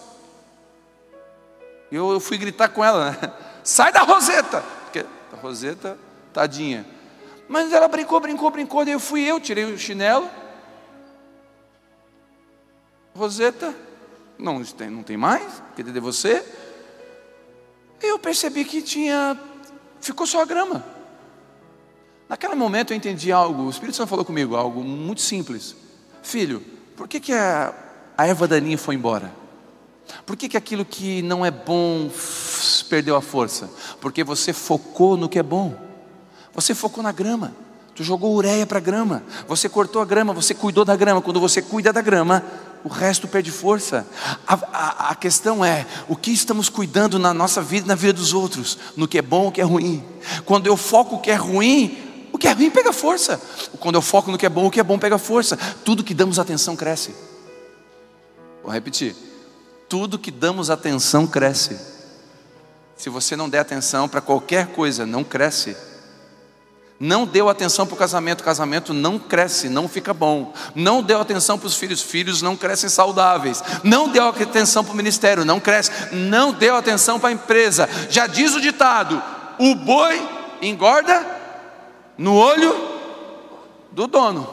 [1.92, 3.34] Eu, eu fui gritar com ela, né?
[3.62, 4.64] Sai da roseta!
[4.86, 5.98] Porque a roseta,
[6.32, 6.88] tadinha.
[7.46, 8.86] Mas ela brincou, brincou, brincou.
[8.86, 10.30] Daí eu fui eu, tirei o chinelo.
[13.14, 13.76] Roseta,
[14.40, 16.42] não tem, não tem mais, queria de você.
[18.02, 19.38] Eu percebi que tinha,
[20.00, 21.01] ficou só a grama.
[22.32, 25.76] Naquele momento eu entendi algo, o Espírito Santo falou comigo, algo muito simples.
[26.24, 26.64] Filho,
[26.96, 27.74] por que, que a,
[28.18, 29.30] a erva daninha foi embora?
[30.26, 32.10] Por que, que aquilo que não é bom
[32.90, 33.70] perdeu a força?
[34.00, 35.76] Porque você focou no que é bom.
[36.54, 37.54] Você focou na grama.
[37.96, 39.24] Tu jogou ureia para a grama.
[39.46, 41.22] Você cortou a grama, você cuidou da grama.
[41.22, 42.46] Quando você cuida da grama,
[42.82, 44.08] o resto perde força.
[44.48, 48.14] A, a, a, questão é: o que estamos cuidando na nossa vida e na vida
[48.14, 48.78] dos outros?
[48.96, 50.02] No que é bom ou o que é ruim?
[50.46, 53.42] Quando eu foco o que é ruim, o que é ruim pega força.
[53.80, 55.58] Quando eu foco no que é bom, o que é bom pega força.
[55.84, 57.14] Tudo que damos atenção cresce.
[58.64, 59.16] Vou repetir.
[59.90, 61.78] Tudo que damos atenção cresce.
[62.96, 65.76] Se você não der atenção para qualquer coisa, não cresce.
[67.00, 70.54] Não deu atenção para o casamento, casamento não cresce, não fica bom.
[70.76, 73.64] Não deu atenção para os filhos, filhos não crescem saudáveis.
[73.84, 75.90] Não deu atenção para o ministério, não cresce.
[76.12, 77.90] Não deu atenção para a empresa.
[78.08, 79.20] Já diz o ditado:
[79.58, 80.22] o boi
[80.62, 81.41] engorda
[82.18, 82.74] no olho
[83.92, 84.48] do dono.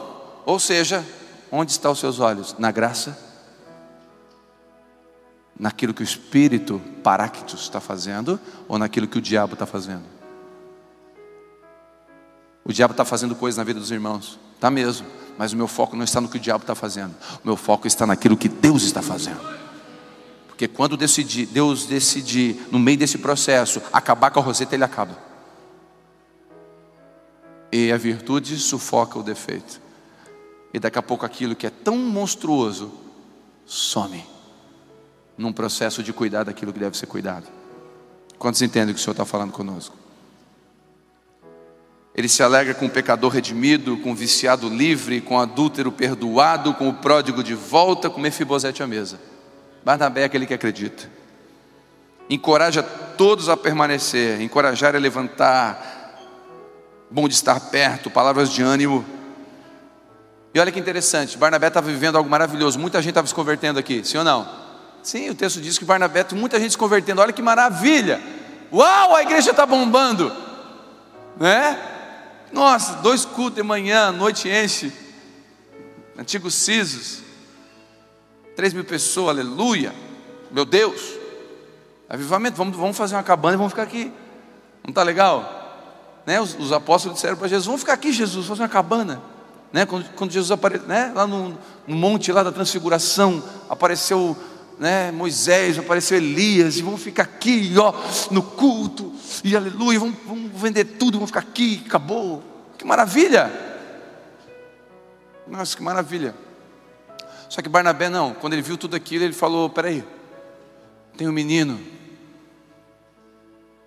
[0.45, 1.05] Ou seja,
[1.51, 2.55] onde estão os seus olhos?
[2.57, 3.17] Na graça?
[5.57, 10.03] Naquilo que o Espírito Paráctus está fazendo ou naquilo que o diabo está fazendo?
[12.63, 15.95] O diabo está fazendo coisas na vida dos irmãos, está mesmo, mas o meu foco
[15.95, 18.83] não está no que o diabo está fazendo, o meu foco está naquilo que Deus
[18.83, 19.41] está fazendo.
[20.47, 25.28] Porque quando decidir, Deus decidir, no meio desse processo, acabar com a roseta, ele acaba.
[27.71, 29.81] E a virtude sufoca o defeito.
[30.73, 32.91] E daqui a pouco aquilo que é tão monstruoso
[33.65, 34.23] some
[35.37, 37.47] num processo de cuidar daquilo que deve ser cuidado.
[38.37, 39.95] Quantos entendem o que o Senhor está falando conosco?
[42.13, 46.73] Ele se alegra com o pecador redimido, com o viciado livre, com o adúltero perdoado,
[46.73, 49.19] com o pródigo de volta, com Mefibosete à mesa.
[49.85, 51.09] Barnabé é aquele que acredita.
[52.29, 55.98] Encoraja todos a permanecer, encorajar a levantar,
[57.09, 59.05] bom de estar perto, palavras de ânimo.
[60.53, 64.03] E olha que interessante, Barnabé estava vivendo algo maravilhoso, muita gente estava se convertendo aqui,
[64.03, 64.49] sim ou não?
[65.03, 68.21] Sim, o texto diz que Barnabé, muita gente se convertendo, olha que maravilha!
[68.71, 70.31] Uau, a igreja está bombando,
[71.37, 71.79] né?
[72.51, 74.91] Nossa, dois cultos de manhã, noite enche,
[76.17, 77.21] antigos sisos,
[78.55, 79.93] três mil pessoas, aleluia,
[80.51, 80.99] meu Deus,
[82.07, 84.11] avivamento, vamos, vamos fazer uma cabana e vamos ficar aqui,
[84.83, 85.58] não está legal?
[86.29, 89.19] Né, os, os apóstolos disseram para Jesus: Vamos ficar aqui, Jesus, fazer uma cabana.
[89.73, 94.37] Né, quando, quando Jesus apareceu, né, lá no, no, monte lá da transfiguração, apareceu
[94.77, 97.93] né, Moisés, apareceu Elias, e vamos ficar aqui, ó,
[98.29, 99.11] no culto,
[99.43, 102.43] e aleluia, vamos, vamos vender tudo, vamos ficar aqui, acabou.
[102.77, 103.51] Que maravilha!
[105.47, 106.35] Nossa, que maravilha.
[107.49, 110.03] Só que Barnabé não, quando ele viu tudo aquilo, ele falou: peraí,
[111.17, 111.79] tem um menino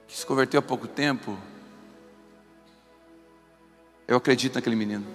[0.08, 1.38] que se converteu há pouco tempo,
[4.06, 5.06] eu acredito naquele menino.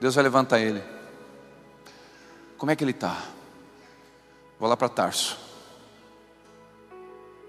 [0.00, 0.82] Deus vai levantar ele.
[2.58, 3.22] Como é que ele está?
[4.58, 5.38] Vou lá para Tarso.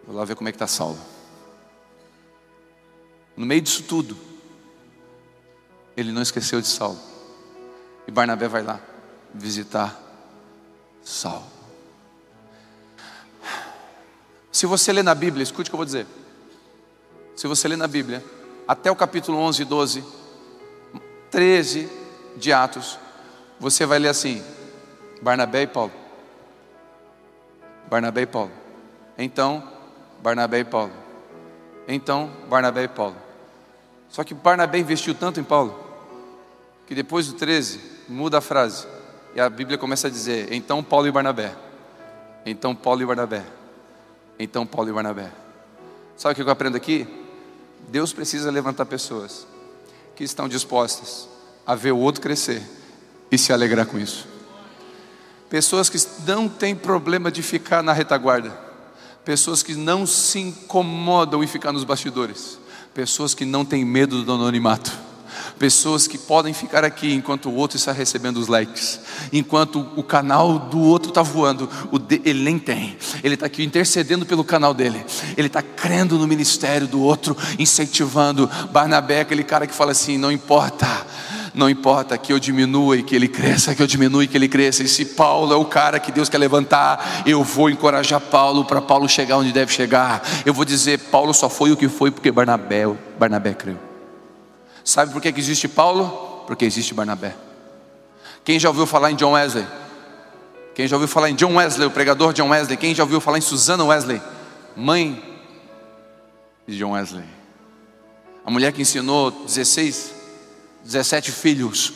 [0.05, 0.99] Vou lá ver como é que está Saulo.
[3.35, 4.17] No meio disso tudo,
[5.95, 6.99] ele não esqueceu de Saulo.
[8.07, 8.79] E Barnabé vai lá
[9.33, 9.97] visitar
[11.03, 11.45] Saulo.
[14.51, 16.07] Se você ler na Bíblia, escute o que eu vou dizer.
[17.35, 18.23] Se você ler na Bíblia,
[18.67, 20.03] até o capítulo 11 e 12,
[21.31, 21.89] 13
[22.35, 22.99] de Atos,
[23.59, 24.43] você vai ler assim:
[25.21, 25.91] Barnabé e Paulo.
[27.89, 28.51] Barnabé e Paulo.
[29.17, 29.63] Então,
[30.21, 30.91] Barnabé e Paulo.
[31.87, 33.15] Então, Barnabé e Paulo.
[34.09, 35.77] Só que Barnabé investiu tanto em Paulo,
[36.85, 38.85] que depois do 13, muda a frase.
[39.33, 41.55] E a Bíblia começa a dizer: Então Paulo e Barnabé.
[42.45, 43.43] Então Paulo e Barnabé.
[44.37, 45.31] Então Paulo e Barnabé.
[46.15, 47.07] Sabe o que eu aprendo aqui?
[47.89, 49.47] Deus precisa levantar pessoas
[50.15, 51.27] que estão dispostas
[51.65, 52.61] a ver o outro crescer
[53.31, 54.27] e se alegrar com isso.
[55.49, 58.57] Pessoas que não têm problema de ficar na retaguarda.
[59.23, 62.59] Pessoas que não se incomodam em ficar nos bastidores.
[62.93, 65.06] Pessoas que não têm medo do anonimato.
[65.59, 68.99] Pessoas que podem ficar aqui enquanto o outro está recebendo os likes,
[69.33, 71.69] enquanto o canal do outro está voando,
[72.07, 72.95] de, ele nem tem.
[73.23, 75.03] Ele está aqui intercedendo pelo canal dele,
[75.35, 78.49] ele está crendo no ministério do outro, incentivando.
[78.71, 80.87] Barnabé, aquele cara que fala assim: não importa,
[81.57, 84.47] não importa que eu diminua e que ele cresça, que eu diminua e que ele
[84.47, 84.83] cresça.
[84.83, 88.79] E se Paulo é o cara que Deus quer levantar, eu vou encorajar Paulo para
[88.79, 90.21] Paulo chegar onde deve chegar.
[90.45, 92.83] Eu vou dizer, Paulo só foi o que foi porque Barnabé,
[93.17, 93.86] Barnabé creu.
[94.87, 96.45] Sabe por que existe Paulo?
[96.47, 97.35] Porque existe Barnabé.
[98.45, 99.67] Quem já ouviu falar em John Wesley?
[100.73, 102.77] Quem já ouviu falar em John Wesley, o pregador John Wesley?
[102.77, 104.21] Quem já ouviu falar em Susana Wesley?
[104.77, 105.21] Mãe
[106.65, 107.25] de John Wesley.
[108.45, 110.13] A mulher que ensinou 16
[110.85, 111.91] 17 filhos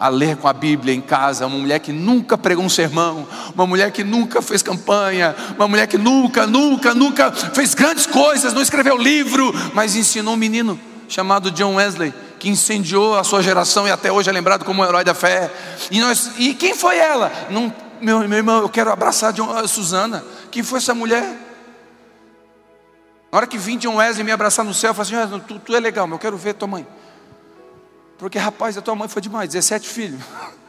[0.00, 3.66] a ler com a Bíblia em casa, uma mulher que nunca pregou um sermão, uma
[3.66, 8.62] mulher que nunca fez campanha, uma mulher que nunca, nunca, nunca fez grandes coisas, não
[8.62, 10.80] escreveu livro, mas ensinou um menino
[11.12, 14.84] chamado John Wesley, que incendiou a sua geração e até hoje é lembrado como um
[14.84, 15.50] herói da fé.
[15.90, 17.30] E, nós, e quem foi ela?
[17.50, 20.24] Não, meu, meu irmão, eu quero abraçar John, a Suzana.
[20.50, 21.22] Quem foi essa mulher?
[23.30, 25.76] Na hora que vim John Wesley me abraçar no céu, eu falei assim: tu, tu
[25.76, 26.86] é legal, mas eu quero ver tua mãe.
[28.16, 30.20] Porque, rapaz, a tua mãe foi demais, 17 filhos.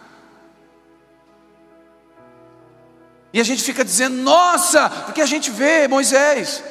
[3.36, 6.64] E a gente fica dizendo, nossa, porque a gente vê Moisés.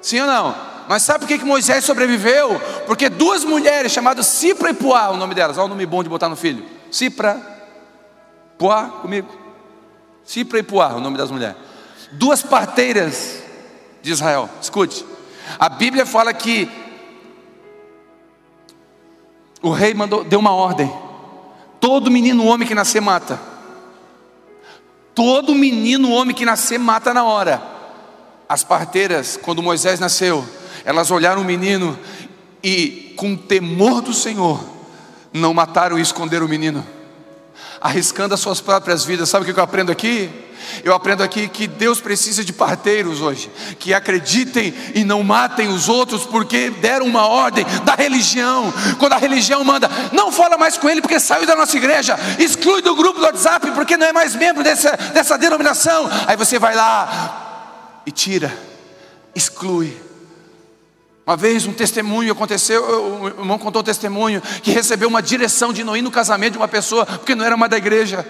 [0.00, 0.69] Sim ou não?
[0.90, 2.60] Mas sabe por que, que Moisés sobreviveu?
[2.84, 6.08] Porque duas mulheres chamadas Cipra e Puá, o nome delas, olha o nome bom de
[6.08, 6.66] botar no filho.
[6.90, 7.40] Cipra,
[8.58, 9.28] Puá, comigo.
[10.24, 11.54] Cipra e Puá, o nome das mulheres.
[12.10, 13.40] Duas parteiras
[14.02, 14.50] de Israel.
[14.60, 15.06] Escute.
[15.60, 16.68] A Bíblia fala que
[19.62, 20.92] o rei mandou, deu uma ordem:
[21.78, 23.38] todo menino homem que nascer mata.
[25.14, 27.62] Todo menino homem que nascer mata na hora.
[28.48, 30.44] As parteiras, quando Moisés nasceu,
[30.84, 31.98] elas olharam o menino
[32.62, 34.62] e, com temor do Senhor,
[35.32, 36.84] não mataram e esconderam o menino,
[37.80, 39.28] arriscando as suas próprias vidas.
[39.28, 40.30] Sabe o que eu aprendo aqui?
[40.84, 45.88] Eu aprendo aqui que Deus precisa de parteiros hoje, que acreditem e não matem os
[45.88, 48.72] outros porque deram uma ordem da religião.
[48.98, 52.82] Quando a religião manda, não fala mais com ele porque saiu da nossa igreja, exclui
[52.82, 56.08] do grupo do WhatsApp porque não é mais membro dessa, dessa denominação.
[56.26, 58.56] Aí você vai lá e tira,
[59.34, 60.09] exclui.
[61.30, 62.82] Uma vez um testemunho aconteceu,
[63.22, 66.58] o irmão contou um testemunho que recebeu uma direção de não ir no casamento de
[66.58, 68.26] uma pessoa porque não era mais da igreja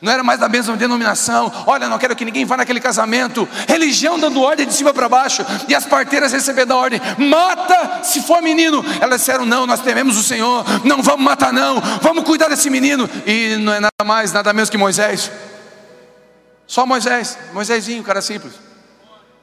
[0.00, 1.52] não era mais da mesma denominação.
[1.66, 3.46] Olha, não quero que ninguém vá naquele casamento.
[3.66, 5.44] Religião dando ordem de cima para baixo.
[5.66, 8.84] E as parteiras recebendo a ordem: mata se for menino.
[9.00, 10.64] Elas disseram: não, nós tememos o Senhor.
[10.84, 11.80] Não vamos matar, não.
[12.02, 13.08] Vamos cuidar desse menino.
[13.26, 15.30] E não é nada mais, nada menos que Moisés.
[16.66, 18.52] Só Moisés, Moisésinho, cara simples.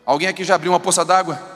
[0.05, 1.54] Alguém aqui já abriu uma poça d'água?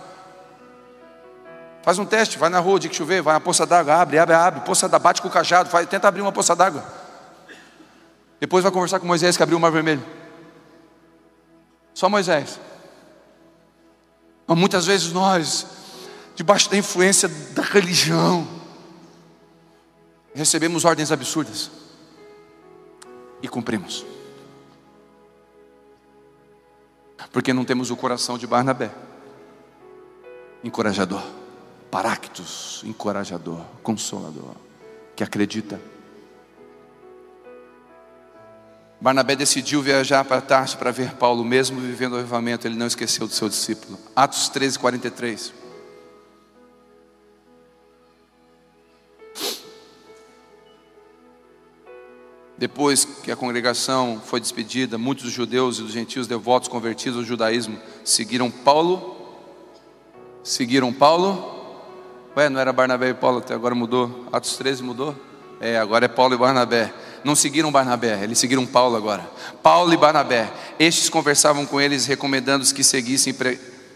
[1.82, 4.36] Faz um teste, vai na rua, de que chover, vai na poça d'água, abre, abre,
[4.36, 6.84] abre, poça d'água, bate com o cajado, faz, tenta abrir uma poça d'água.
[8.40, 10.04] Depois vai conversar com Moisés que abriu o mar vermelho.
[11.94, 12.60] Só Moisés.
[14.48, 15.66] Mas muitas vezes nós,
[16.36, 18.48] debaixo da influência da religião,
[20.34, 21.70] recebemos ordens absurdas
[23.42, 24.06] e cumprimos.
[27.32, 28.90] Porque não temos o coração de Barnabé,
[30.64, 31.22] encorajador,
[31.90, 34.56] Paractus, encorajador, consolador,
[35.16, 35.80] que acredita
[39.02, 43.26] Barnabé decidiu viajar para Tarso para ver Paulo, mesmo vivendo o avivamento, ele não esqueceu
[43.26, 43.98] do seu discípulo.
[44.14, 45.54] Atos 13, 43.
[52.58, 57.80] Depois que a congregação foi despedida, muitos judeus e dos gentios devotos convertidos ao judaísmo
[58.04, 59.16] seguiram Paulo.
[60.44, 61.59] Seguiram Paulo.
[62.36, 64.28] Ué, não era Barnabé e Paulo, até agora mudou.
[64.32, 65.16] Atos 13 mudou?
[65.60, 69.30] É, agora é Paulo e Barnabé não seguiram Barnabé, eles seguiram Paulo agora.
[69.62, 73.36] Paulo e Barnabé, estes conversavam com eles, recomendando-os que seguissem.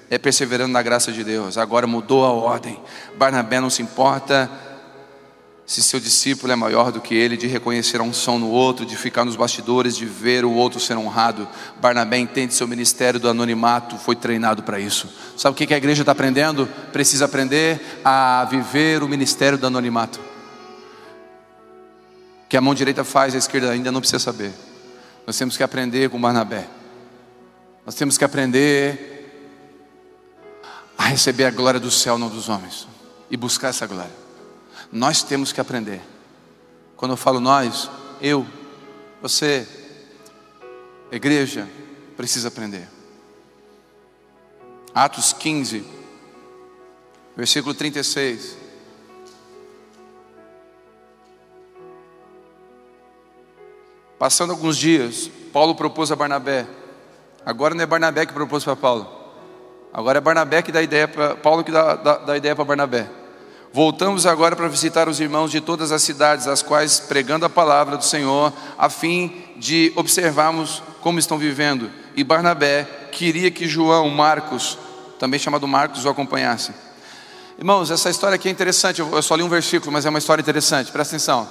[0.10, 1.58] É perseverando na graça de Deus.
[1.58, 2.80] Agora mudou a ordem.
[3.18, 4.50] Barnabé não se importa
[5.66, 8.98] se seu discípulo é maior do que ele, de reconhecer a unção no outro, de
[8.98, 11.48] ficar nos bastidores, de ver o outro ser honrado.
[11.80, 15.08] Barnabé entende seu ministério do anonimato, foi treinado para isso.
[15.38, 16.68] Sabe o que a igreja está aprendendo?
[16.92, 20.20] Precisa aprender a viver o ministério do anonimato.
[22.50, 24.52] Que a mão direita faz, a esquerda ainda não precisa saber.
[25.26, 26.68] Nós temos que aprender com Barnabé.
[27.86, 29.14] Nós temos que aprender
[30.98, 32.88] a receber a glória do céu, não dos homens,
[33.32, 34.23] e buscar essa glória.
[34.94, 36.04] Nós temos que aprender.
[36.96, 37.90] Quando eu falo nós,
[38.22, 38.46] eu,
[39.20, 39.68] você,
[41.12, 41.68] igreja,
[42.16, 42.88] precisa aprender.
[44.94, 45.84] Atos 15,
[47.36, 48.56] versículo 36.
[54.20, 56.68] Passando alguns dias, Paulo propôs a Barnabé.
[57.44, 59.12] Agora não é Barnabé que propôs para Paulo.
[59.92, 63.23] Agora é Barnabé que dá ideia para Paulo que dá, dá, dá ideia para Barnabé.
[63.74, 67.98] Voltamos agora para visitar os irmãos de todas as cidades, as quais pregando a palavra
[67.98, 71.90] do Senhor, a fim de observarmos como estão vivendo.
[72.16, 74.78] E Barnabé queria que João, Marcos,
[75.18, 76.72] também chamado Marcos, o acompanhasse.
[77.58, 79.02] Irmãos, essa história aqui é interessante.
[79.02, 80.92] Eu só li um versículo, mas é uma história interessante.
[80.92, 81.48] Presta atenção.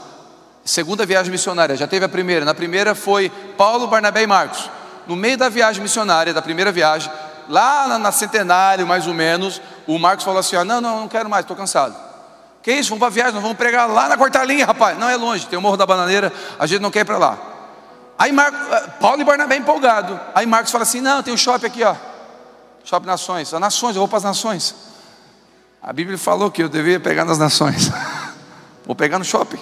[0.64, 2.44] Segunda viagem missionária, já teve a primeira.
[2.44, 4.70] Na primeira foi Paulo, Barnabé e Marcos.
[5.08, 7.10] No meio da viagem missionária, da primeira viagem,
[7.48, 11.28] lá na, Centenário, mais ou menos, o Marcos falou assim: ó, não, não, não quero
[11.28, 12.11] mais, estou cansado.
[12.62, 14.96] Que isso, vamos para viagem, nós vamos pregar lá na Cortalinha, rapaz.
[14.98, 17.38] Não é longe, tem o Morro da Bananeira, a gente não quer ir para lá.
[18.18, 20.18] Aí Marcos, eh, Paulo e Barnabé empolgado.
[20.34, 21.96] Aí Marcos fala assim: não, tem um shopping aqui, ó.
[22.84, 23.52] Shopping Nações.
[23.52, 24.74] As Nações, eu vou para as Nações.
[25.82, 27.90] A Bíblia falou que eu devia pegar nas Nações.
[28.86, 29.58] vou pegar no shopping.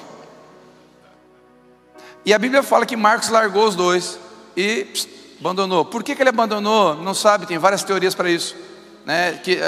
[2.25, 4.19] E a Bíblia fala que Marcos largou os dois
[4.55, 5.09] e pss,
[5.41, 5.87] Abandonou.
[5.87, 6.95] Por que, que ele abandonou?
[6.97, 8.55] Não sabe, tem várias teorias para isso.
[9.07, 9.33] Né?
[9.43, 9.59] Que,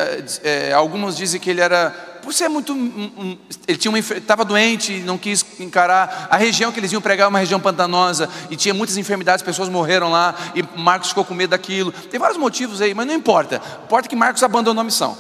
[0.44, 5.00] é, algumas dizem que ele era, por ser muito, um, um, ele tinha estava doente,
[5.00, 6.28] não quis encarar.
[6.30, 9.68] A região que eles iam pregar é uma região pantanosa e tinha muitas enfermidades, pessoas
[9.68, 11.92] morreram lá e Marcos ficou com medo daquilo.
[11.92, 13.60] Tem vários motivos aí, mas não importa.
[13.84, 15.16] Importa que Marcos abandonou a missão.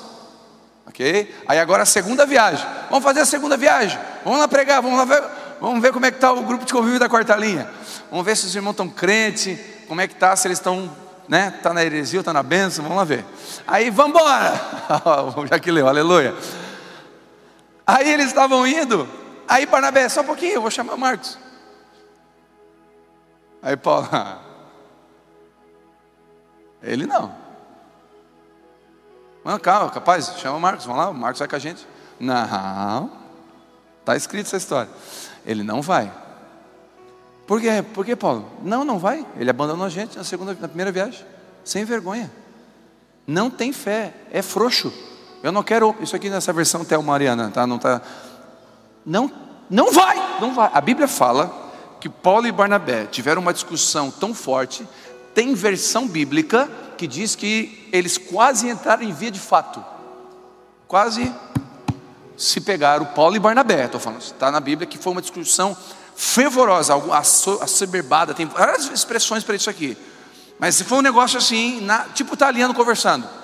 [0.86, 1.34] Ok?
[1.46, 2.66] Aí agora a segunda viagem.
[2.88, 3.98] Vamos fazer a segunda viagem.
[4.24, 5.22] Vamos lá pregar, vamos lá ver,
[5.60, 7.68] vamos ver como é que está o grupo de convívio da quarta linha.
[8.10, 9.58] Vamos ver se os irmãos estão crentes
[9.92, 10.90] como é que tá, se eles estão,
[11.28, 11.52] né?
[11.62, 13.26] Tá na heresia, está na bênção, vamos lá ver.
[13.66, 14.58] Aí vamos embora.
[15.50, 16.34] Já que leu, aleluia.
[17.92, 19.06] Aí eles estavam indo,
[19.46, 21.36] aí Barnabé, só um pouquinho, eu vou chamar Marcos.
[23.60, 24.08] Aí Paulo,
[26.82, 27.34] ele não.
[29.44, 31.86] Mano, calma, capaz, chama Marcos, vamos lá, o Marcos vai com a gente.
[32.18, 33.10] Não,
[34.00, 34.90] está escrito essa história.
[35.44, 36.10] Ele não vai.
[37.46, 37.84] Por quê?
[37.92, 38.50] Por quê, Paulo?
[38.62, 39.26] Não, não vai.
[39.36, 41.26] Ele abandonou a gente na segunda, na primeira viagem.
[41.62, 42.32] Sem vergonha.
[43.26, 45.11] Não tem fé, é frouxo.
[45.42, 47.66] Eu não quero isso aqui nessa versão Theo Mariana, tá?
[47.66, 48.00] Não tá.
[49.04, 49.30] Não,
[49.68, 50.70] não vai, não vai.
[50.72, 51.52] A Bíblia fala
[52.00, 54.86] que Paulo e Barnabé tiveram uma discussão tão forte.
[55.34, 59.84] Tem versão bíblica que diz que eles quase entraram em via de fato.
[60.86, 61.32] Quase
[62.36, 63.86] se pegaram Paulo e Barnabé.
[63.86, 65.76] Estou falando, está na Bíblia que foi uma discussão
[66.14, 66.94] fervorosa,
[67.60, 69.96] assoberbada, tem várias expressões para isso aqui.
[70.58, 73.41] Mas foi um negócio assim, na, tipo italiano conversando.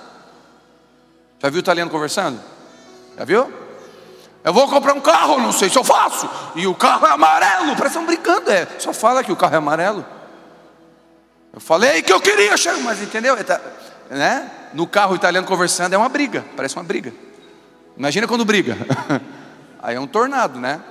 [1.39, 2.39] Já viu o italiano conversando?
[3.17, 3.51] Já viu?
[4.43, 6.29] Eu vou comprar um carro, não sei se eu faço.
[6.55, 7.75] E o carro é amarelo.
[7.75, 8.67] Parece estão brincando, é.
[8.77, 10.05] Só fala que o carro é amarelo.
[11.53, 13.41] Eu falei que eu queria, mas entendeu?
[13.43, 13.59] Tá,
[14.09, 14.49] né?
[14.73, 17.13] No carro italiano conversando é uma briga, parece uma briga.
[17.97, 18.77] Imagina quando briga.
[19.81, 20.81] Aí é um tornado, né?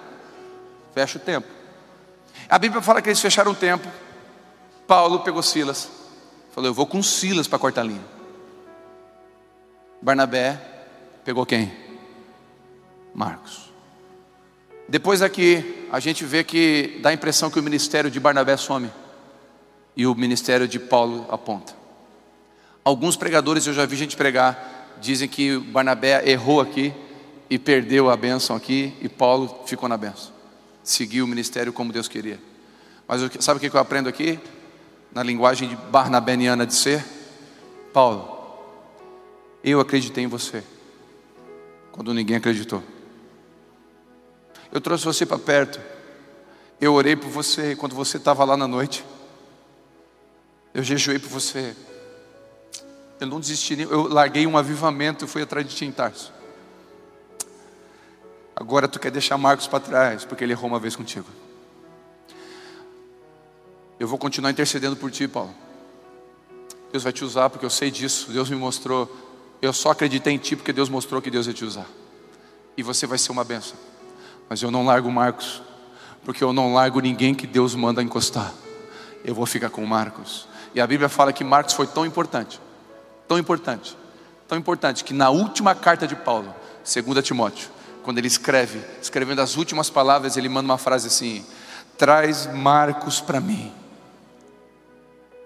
[0.94, 1.46] Fecha o tempo.
[2.48, 3.86] A Bíblia fala que eles fecharam o tempo.
[4.86, 5.88] Paulo pegou Silas.
[6.54, 8.17] Falou: Eu vou com Silas para cortar linha.
[10.00, 10.60] Barnabé
[11.24, 11.72] pegou quem?
[13.14, 13.72] Marcos.
[14.88, 18.90] Depois aqui, a gente vê que dá a impressão que o ministério de Barnabé some
[19.96, 21.74] e o ministério de Paulo aponta.
[22.84, 26.94] Alguns pregadores, eu já vi gente pregar, dizem que Barnabé errou aqui
[27.50, 30.38] e perdeu a bênção aqui e Paulo ficou na bênção
[30.88, 32.40] seguir o ministério como Deus queria.
[33.06, 34.40] Mas sabe o que eu aprendo aqui?
[35.12, 37.04] Na linguagem de barnabeniana de ser?
[37.92, 38.37] Paulo,
[39.70, 40.62] eu acreditei em você,
[41.92, 42.82] quando ninguém acreditou.
[44.70, 45.80] Eu trouxe você para perto,
[46.80, 49.04] eu orei por você quando você estava lá na noite,
[50.74, 51.74] eu jejuei por você,
[53.20, 56.32] eu não desisti, eu larguei um avivamento e fui atrás de ti em Tarso.
[58.54, 61.26] Agora tu quer deixar Marcos para trás, porque ele errou uma vez contigo.
[63.98, 65.54] Eu vou continuar intercedendo por ti, Paulo.
[66.90, 68.32] Deus vai te usar, porque eu sei disso.
[68.32, 69.08] Deus me mostrou
[69.60, 71.86] Eu só acreditei em ti porque Deus mostrou que Deus ia te usar.
[72.76, 73.76] E você vai ser uma benção.
[74.48, 75.62] Mas eu não largo Marcos,
[76.24, 78.52] porque eu não largo ninguém que Deus manda encostar.
[79.24, 80.46] Eu vou ficar com Marcos.
[80.74, 82.60] E a Bíblia fala que Marcos foi tão importante,
[83.26, 83.96] tão importante,
[84.46, 86.54] tão importante, que na última carta de Paulo,
[86.84, 87.68] 2 Timóteo,
[88.04, 91.44] quando ele escreve, escrevendo as últimas palavras, ele manda uma frase assim:
[91.96, 93.72] traz Marcos para mim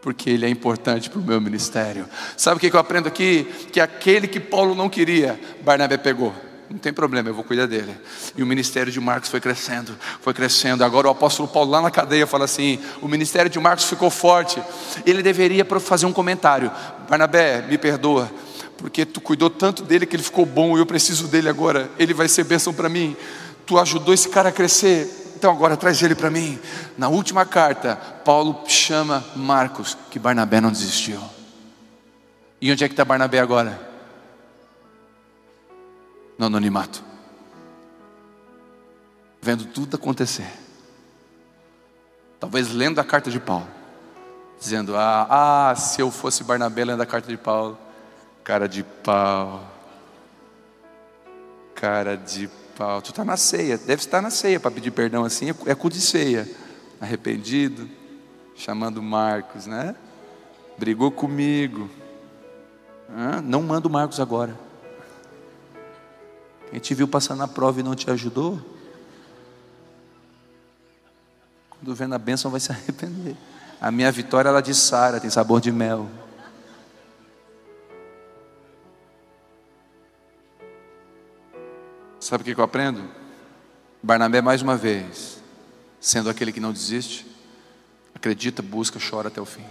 [0.02, 2.06] porque ele é importante para o meu ministério.
[2.36, 3.46] Sabe o que eu aprendo aqui?
[3.72, 6.34] Que aquele que Paulo não queria, Barnabé pegou.
[6.68, 7.94] Não tem problema, eu vou cuidar dele.
[8.36, 10.82] E o ministério de Marcos foi crescendo, foi crescendo.
[10.82, 14.60] Agora o apóstolo Paulo lá na cadeia fala assim: o ministério de Marcos ficou forte.
[15.06, 16.70] Ele deveria fazer um comentário:
[17.08, 18.30] Barnabé, me perdoa,
[18.78, 21.90] porque tu cuidou tanto dele que ele ficou bom e eu preciso dele agora.
[21.98, 23.14] Ele vai ser bênção para mim.
[23.66, 26.56] Tu ajudou esse cara a crescer então agora traz ele para mim.
[26.96, 31.20] Na última carta, Paulo chama Marcos, que Barnabé não desistiu.
[32.60, 33.76] E onde é que está Barnabé agora?
[36.38, 37.02] No anonimato.
[39.40, 40.46] Vendo tudo acontecer.
[42.38, 43.66] Talvez lendo a carta de Paulo.
[44.60, 47.76] Dizendo: Ah, ah se eu fosse Barnabé lendo a carta de Paulo.
[48.44, 49.60] Cara de pau.
[51.74, 55.24] Cara de pau Paulo, tu está na ceia, deve estar na ceia para pedir perdão
[55.24, 56.48] assim, é, é cu de ceia,
[57.00, 57.88] arrependido,
[58.56, 59.94] chamando Marcos, né?
[60.78, 61.88] Brigou comigo,
[63.44, 64.58] não manda o Marcos agora.
[66.70, 68.58] Quem te viu passando na prova e não te ajudou,
[71.68, 73.36] quando vê na bênção vai se arrepender.
[73.80, 76.08] A minha vitória ela de Sara, tem sabor de mel.
[82.32, 83.06] Sabe o que eu aprendo?
[84.02, 85.38] Barnabé, mais uma vez,
[86.00, 87.26] sendo aquele que não desiste,
[88.14, 89.66] acredita, busca, chora até o fim.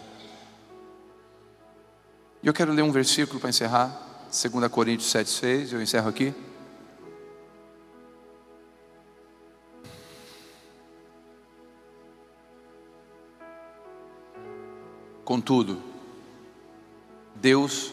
[2.43, 6.35] E eu quero ler um versículo para encerrar, 2 Coríntios 7,6, eu encerro aqui.
[15.25, 15.81] Contudo,
[17.37, 17.91] Deus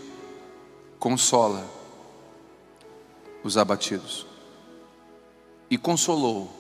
[0.99, 1.67] consola
[3.43, 4.29] os abatidos
[5.71, 6.51] e consolou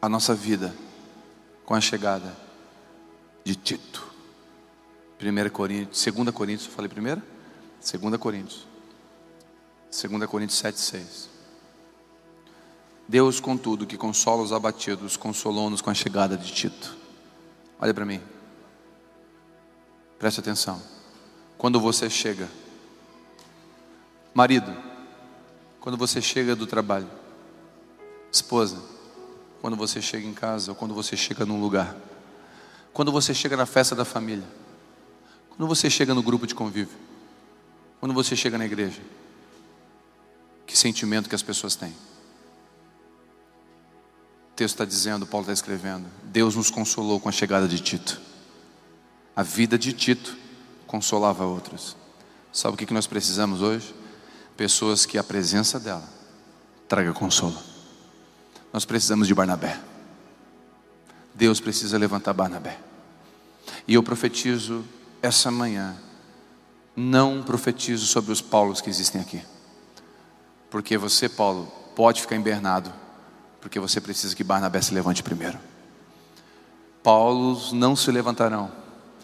[0.00, 0.74] a nossa vida
[1.64, 2.36] com a chegada
[3.42, 4.12] de Tito.
[5.20, 7.22] 1 Coríntios, 2 Coríntios, eu falei primeiro?
[7.80, 8.66] 2 Coríntios.
[9.90, 11.30] 2 Coríntios 7, 6.
[13.08, 16.96] Deus, contudo, que consola os abatidos, consolou-nos com a chegada de Tito.
[17.78, 18.20] Olha para mim.
[20.18, 20.80] Preste atenção.
[21.58, 22.48] Quando você chega,
[24.32, 24.74] marido,
[25.80, 27.08] quando você chega do trabalho,
[28.34, 28.82] Esposa,
[29.60, 31.96] quando você chega em casa ou quando você chega num lugar,
[32.92, 34.44] quando você chega na festa da família,
[35.50, 36.98] quando você chega no grupo de convívio,
[38.00, 39.00] quando você chega na igreja,
[40.66, 41.90] que sentimento que as pessoas têm?
[44.50, 48.20] O texto está dizendo, Paulo está escrevendo, Deus nos consolou com a chegada de Tito.
[49.36, 50.36] A vida de Tito
[50.88, 51.96] consolava outros.
[52.52, 53.94] Sabe o que nós precisamos hoje?
[54.56, 56.08] Pessoas que a presença dela
[56.88, 57.73] traga consolo.
[58.74, 59.78] Nós precisamos de Barnabé.
[61.32, 62.76] Deus precisa levantar Barnabé.
[63.86, 64.84] E eu profetizo
[65.22, 65.94] essa manhã,
[66.96, 69.40] não profetizo sobre os Paulos que existem aqui.
[70.70, 72.92] Porque você, Paulo, pode ficar embernado,
[73.60, 75.56] porque você precisa que Barnabé se levante primeiro.
[77.00, 78.72] Paulos não se levantarão.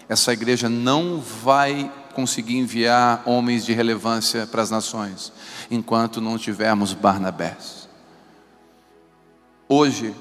[0.08, 5.32] Essa igreja não vai conseguir enviar homens de relevância para as nações
[5.68, 7.79] enquanto não tivermos Barnabés
[9.70, 10.12] hoje,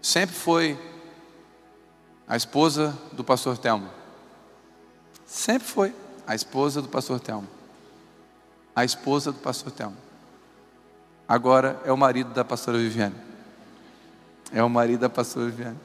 [0.00, 0.78] sempre foi
[2.28, 3.90] a esposa do pastor Telmo.
[5.26, 5.94] Sempre foi
[6.24, 7.48] a esposa do pastor Telmo.
[8.74, 9.96] A esposa do pastor Telmo.
[11.28, 13.16] Agora é o marido da pastora Viviane.
[14.52, 15.78] É o marido da pastora Viviane.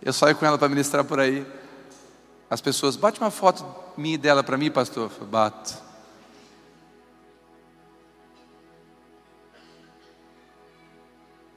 [0.00, 1.44] Eu saio com ela para ministrar por aí.
[2.48, 3.66] As pessoas, bate uma foto
[3.96, 5.10] minha e dela para mim, pastor.
[5.20, 5.89] Eu bato.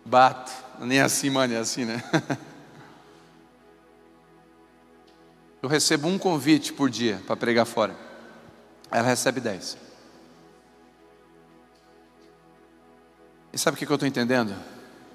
[0.06, 0.52] Bato.
[0.80, 2.04] Nem assim, mano, é assim, né?
[5.62, 7.96] Eu recebo um convite por dia para pregar fora.
[8.92, 9.78] Ela recebe dez.
[13.54, 14.54] E sabe o que eu estou entendendo?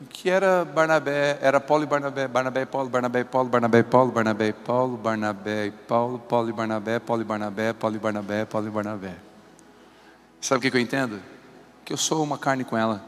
[0.09, 3.85] Que era Barnabé, era Paulo e Barnabé, Barnabé e Paulo, Barnabé e Paulo, Barnabé e
[3.85, 7.99] Paulo, Barnabé e Paulo, Barnabé e Paulo, Paulo e Barnabé, Paulo e Barnabé, Paulo e
[7.99, 9.15] Barnabé, Paulo e Barnabé.
[10.41, 11.21] Sabe o que eu entendo?
[11.85, 13.05] Que eu sou uma carne com ela.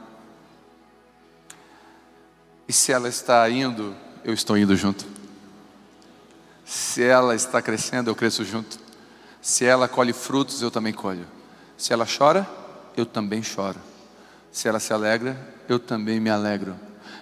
[2.71, 5.05] E se ela está indo, eu estou indo junto.
[6.65, 8.79] Se ela está crescendo, eu cresço junto.
[9.43, 11.27] Se ela colhe frutos, eu também colho.
[11.77, 12.49] Se ela chora,
[12.97, 13.81] eu também choro.
[14.53, 15.37] Se ela se alegra,
[15.69, 16.77] eu também me alegro.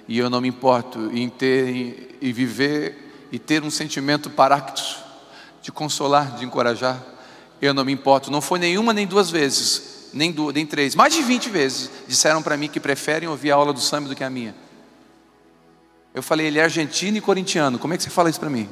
[0.07, 5.03] E eu não me importo em ter e viver e ter um sentimento paráctito
[5.63, 7.03] de consolar, de encorajar.
[7.59, 8.31] Eu não me importo.
[8.31, 12.43] Não foi nenhuma nem duas vezes, nem, duas, nem três, mais de 20 vezes disseram
[12.43, 14.68] para mim que preferem ouvir a aula do Sami do que a minha.
[16.15, 17.79] Eu falei, ele é argentino e corintiano.
[17.79, 18.69] Como é que você fala isso para mim?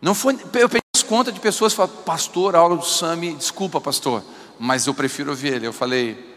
[0.00, 3.80] Não foi, eu peguei as contas de pessoas que falam, pastor, aula do Sami, desculpa,
[3.80, 4.22] pastor,
[4.58, 5.66] mas eu prefiro ouvir ele.
[5.66, 6.32] Eu falei,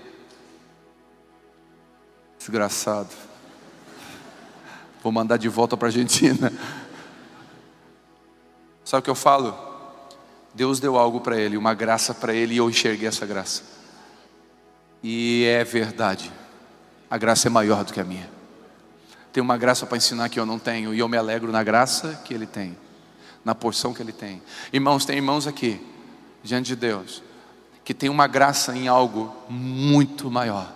[2.46, 3.10] Desgraçado.
[5.02, 6.54] Vou mandar de volta para a Argentina.
[8.84, 9.58] Sabe o que eu falo?
[10.54, 13.64] Deus deu algo para ele, uma graça para ele, e eu enxerguei essa graça.
[15.02, 16.32] E é verdade,
[17.10, 18.30] a graça é maior do que a minha.
[19.36, 22.22] Tem uma graça para ensinar que eu não tenho, e eu me alegro na graça
[22.24, 22.78] que ele tem,
[23.44, 24.42] na porção que ele tem.
[24.72, 25.86] Irmãos, tem irmãos aqui,
[26.42, 27.22] diante de Deus,
[27.84, 30.74] que tem uma graça em algo muito maior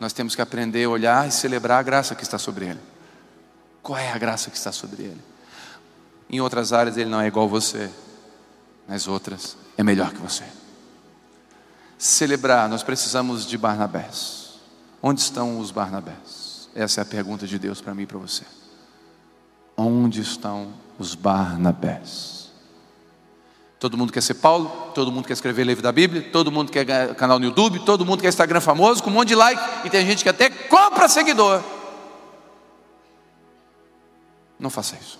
[0.00, 2.80] nós temos que aprender a olhar e celebrar a graça que está sobre ele.
[3.82, 5.20] Qual é a graça que está sobre ele?
[6.30, 7.90] Em outras áreas ele não é igual a você,
[8.88, 10.44] nas outras é melhor que você.
[11.98, 14.58] Celebrar, nós precisamos de Barnabés.
[15.02, 16.39] Onde estão os Barnabés?
[16.74, 18.44] Essa é a pergunta de Deus para mim e para você.
[19.76, 22.50] Onde estão os Barnabés?
[23.78, 27.14] Todo mundo quer ser Paulo, todo mundo quer escrever livro da Bíblia, todo mundo quer
[27.14, 30.04] canal no YouTube, todo mundo quer Instagram famoso com um monte de like, e tem
[30.04, 31.62] gente que até compra seguidor.
[34.58, 35.18] Não faça isso.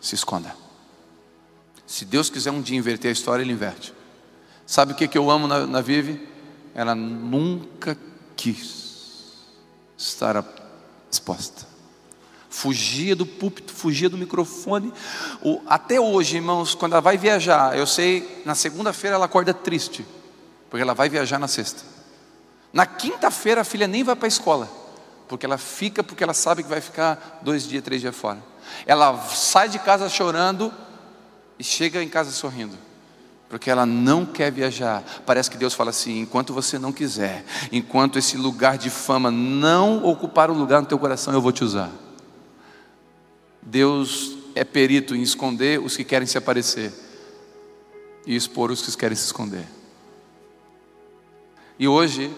[0.00, 0.56] Se esconda.
[1.86, 3.92] Se Deus quiser um dia inverter a história, Ele inverte.
[4.66, 6.26] Sabe o que, eu amo na, na Vive?
[6.74, 7.96] Ela nunca
[8.34, 8.85] quis
[9.96, 10.44] estar
[11.10, 11.76] exposta
[12.56, 14.90] fugia do púlpito, fugia do microfone.
[15.66, 20.06] Até hoje, irmãos, quando ela vai viajar, eu sei, na segunda-feira ela acorda triste,
[20.70, 21.82] porque ela vai viajar na sexta.
[22.72, 24.70] Na quinta-feira a filha nem vai para a escola,
[25.28, 28.42] porque ela fica, porque ela sabe que vai ficar dois dias, três dias fora.
[28.86, 30.72] Ela sai de casa chorando
[31.58, 32.76] e chega em casa sorrindo.
[33.48, 35.04] Porque ela não quer viajar.
[35.24, 40.04] Parece que Deus fala assim: enquanto você não quiser, enquanto esse lugar de fama não
[40.04, 41.90] ocupar o lugar no teu coração, eu vou te usar.
[43.62, 46.92] Deus é perito em esconder os que querem se aparecer
[48.26, 49.66] e expor os que querem se esconder.
[51.78, 52.34] E hoje,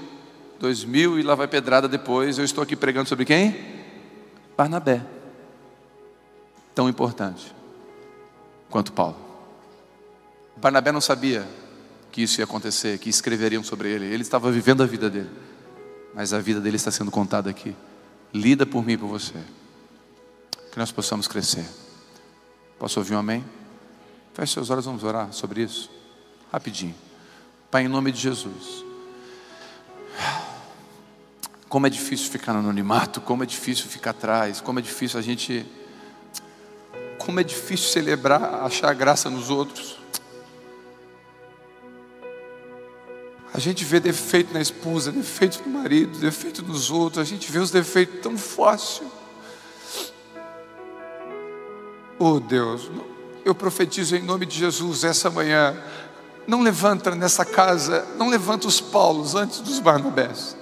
[0.59, 3.57] dois mil e lá vai pedrada depois, eu estou aqui pregando sobre quem?
[4.57, 5.01] Barnabé.
[6.75, 7.55] Tão importante
[8.69, 9.28] quanto Paulo.
[10.61, 11.47] Barnabé não sabia
[12.11, 14.07] que isso ia acontecer, que escreveriam sobre ele.
[14.07, 15.31] Ele estava vivendo a vida dele.
[16.15, 17.77] Mas a vida dele está sendo contada aqui.
[18.33, 19.35] Lida por mim e por você
[20.71, 21.67] que nós possamos crescer.
[22.79, 23.45] Posso ouvir um amém?
[24.35, 25.91] Feche seus olhos, vamos orar sobre isso.
[26.53, 26.95] Rapidinho.
[27.71, 28.85] Pai, em nome de Jesus.
[31.69, 35.23] Como é difícil ficar no anonimato, como é difícil ficar atrás, como é difícil a
[35.23, 35.67] gente.
[37.19, 39.98] Como é difícil celebrar, achar graça nos outros.
[43.53, 47.59] A gente vê defeito na esposa, defeito no marido, defeito nos outros, a gente vê
[47.59, 49.11] os defeitos tão fácil.
[52.19, 52.91] Oh Deus,
[53.45, 55.77] eu profetizo em nome de Jesus essa manhã.
[56.47, 60.57] Não levanta nessa casa, não levanta os Paulos antes dos Barnabés.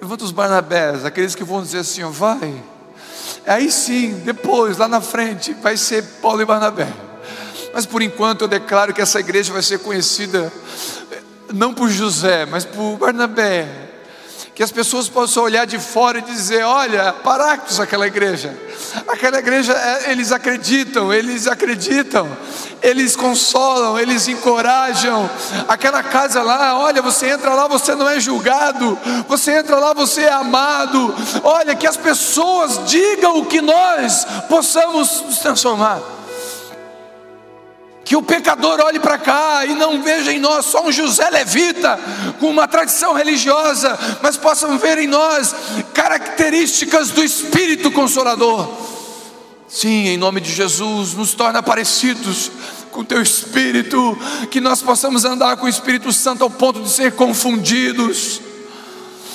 [0.00, 2.62] Levanta os Barnabés, aqueles que vão dizer assim: ó, vai.
[3.46, 6.88] Aí sim, depois, lá na frente, vai ser Paulo e Barnabé.
[7.72, 10.52] Mas por enquanto eu declaro que essa igreja vai ser conhecida
[11.52, 13.66] não por José, mas por Barnabé,
[14.54, 18.54] que as pessoas possam olhar de fora e dizer: olha, Paractos, aquela igreja,
[19.08, 22.28] aquela igreja, é, eles acreditam, eles acreditam,
[22.82, 25.30] eles consolam, eles encorajam.
[25.66, 30.22] Aquela casa lá, olha, você entra lá, você não é julgado, você entra lá, você
[30.22, 31.14] é amado.
[31.42, 36.19] Olha, que as pessoas digam o que nós possamos nos transformar.
[38.10, 41.96] Que o pecador olhe para cá e não veja em nós só um José Levita
[42.40, 45.54] com uma tradição religiosa, mas possam ver em nós
[45.94, 48.68] características do Espírito Consolador.
[49.68, 52.50] Sim, em nome de Jesus, nos torna parecidos
[52.90, 54.18] com Teu Espírito,
[54.50, 58.40] que nós possamos andar com o Espírito Santo ao ponto de ser confundidos,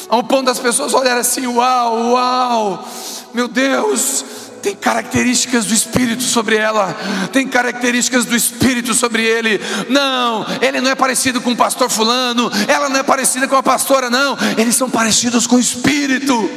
[0.09, 2.89] ao ponto das pessoas olharem assim: uau, uau,
[3.33, 4.25] meu Deus,
[4.65, 6.91] tem características do Espírito sobre ela,
[7.31, 9.61] tem características do Espírito sobre ele.
[9.89, 13.61] Não, ele não é parecido com o pastor Fulano, ela não é parecida com a
[13.61, 16.49] pastora, não, eles são parecidos com o Espírito,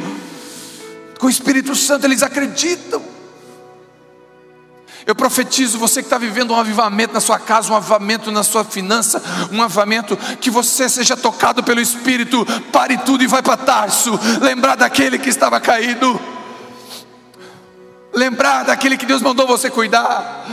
[1.18, 3.02] com o Espírito Santo, eles acreditam.
[5.06, 8.64] Eu profetizo você que está vivendo um avivamento na sua casa, um avivamento na sua
[8.64, 14.18] finança, um avivamento que você seja tocado pelo Espírito, pare tudo e vai para Tarso,
[14.40, 16.18] lembrar daquele que estava caído,
[18.12, 20.46] lembrar daquele que Deus mandou você cuidar.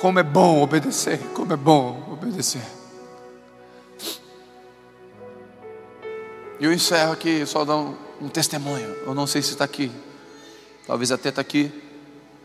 [0.00, 2.62] Como é bom obedecer, como é bom obedecer.
[6.58, 8.88] Eu encerro aqui, só dar um, um testemunho.
[9.06, 9.90] Eu não sei se está aqui.
[10.86, 11.72] Talvez até está aqui.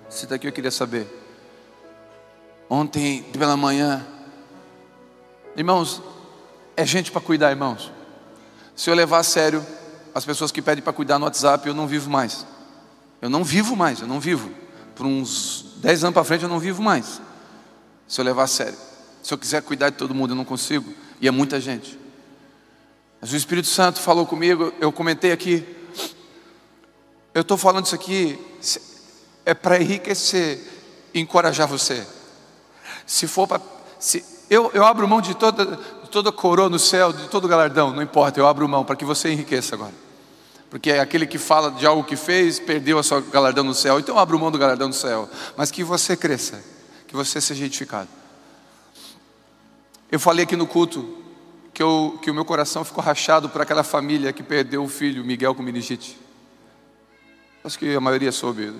[0.10, 1.08] Se está aqui, eu queria saber.
[2.70, 4.06] Ontem, pela manhã,
[5.56, 6.02] irmãos,
[6.78, 7.92] é gente para cuidar, irmãos.
[8.76, 9.66] Se eu levar a sério
[10.14, 12.46] as pessoas que pedem para cuidar no WhatsApp, eu não vivo mais.
[13.22, 14.50] Eu não vivo mais, eu não vivo.
[14.96, 17.20] Por uns 10 anos para frente, eu não vivo mais.
[18.08, 18.78] Se eu levar a sério.
[19.22, 20.94] Se eu quiser cuidar de todo mundo, eu não consigo.
[21.20, 22.00] E é muita gente.
[23.20, 25.66] Mas o Espírito Santo falou comigo, eu comentei aqui.
[27.34, 28.40] Eu estou falando isso aqui,
[29.46, 30.78] é para enriquecer
[31.14, 32.06] encorajar você.
[33.06, 33.62] Se for para.
[34.50, 35.78] Eu, eu abro mão de toda,
[36.08, 39.32] toda coroa no céu, de todo galardão, não importa, eu abro mão para que você
[39.32, 39.94] enriqueça agora.
[40.70, 44.20] Porque aquele que fala de algo que fez, perdeu a sua galardão no céu, então
[44.20, 45.30] abro mão do galardão no céu.
[45.56, 46.64] Mas que você cresça,
[47.08, 48.10] que você seja edificado.
[50.12, 51.18] Eu falei aqui no culto
[51.74, 55.24] que, eu, que o meu coração ficou rachado por aquela família que perdeu o filho,
[55.24, 56.18] Miguel, com meningite.
[57.64, 58.74] Acho que a maioria soube.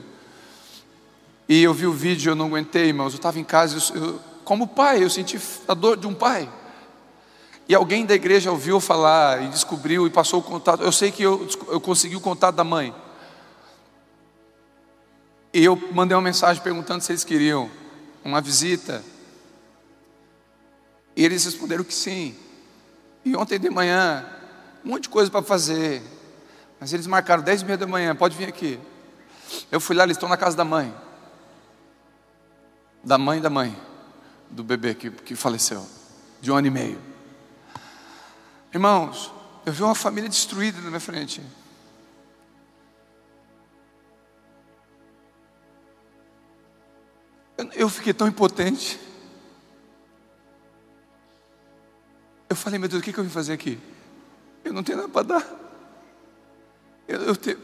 [1.48, 3.14] E eu vi o vídeo, eu não aguentei, irmãos.
[3.14, 6.50] Eu estava em casa, eu, eu, como pai, eu senti a dor de um pai.
[7.70, 10.82] E alguém da igreja ouviu falar e descobriu e passou o contato.
[10.82, 12.96] Eu sei que eu, eu consegui o contato da mãe.
[15.54, 17.70] E eu mandei uma mensagem perguntando se eles queriam
[18.24, 19.04] uma visita.
[21.14, 22.36] E eles responderam que sim.
[23.26, 24.26] E ontem de manhã,
[24.86, 26.02] um monte de coisa para fazer.
[26.80, 28.80] Mas eles marcaram 10 e meia da manhã, pode vir aqui.
[29.70, 30.94] Eu fui lá, eles estão na casa da mãe.
[33.04, 33.78] Da mãe da mãe,
[34.50, 35.86] do bebê que, que faleceu,
[36.40, 37.07] de um ano e meio.
[38.74, 39.32] Irmãos,
[39.66, 41.42] eu vi uma família destruída na minha frente.
[47.74, 49.00] Eu, fiquei tão impotente.
[52.50, 53.80] Eu falei, meu Deus, o que, que eu vim fazer aqui?
[54.64, 55.46] Eu não tenho nada para dar.
[57.08, 57.58] Eu, eu, te,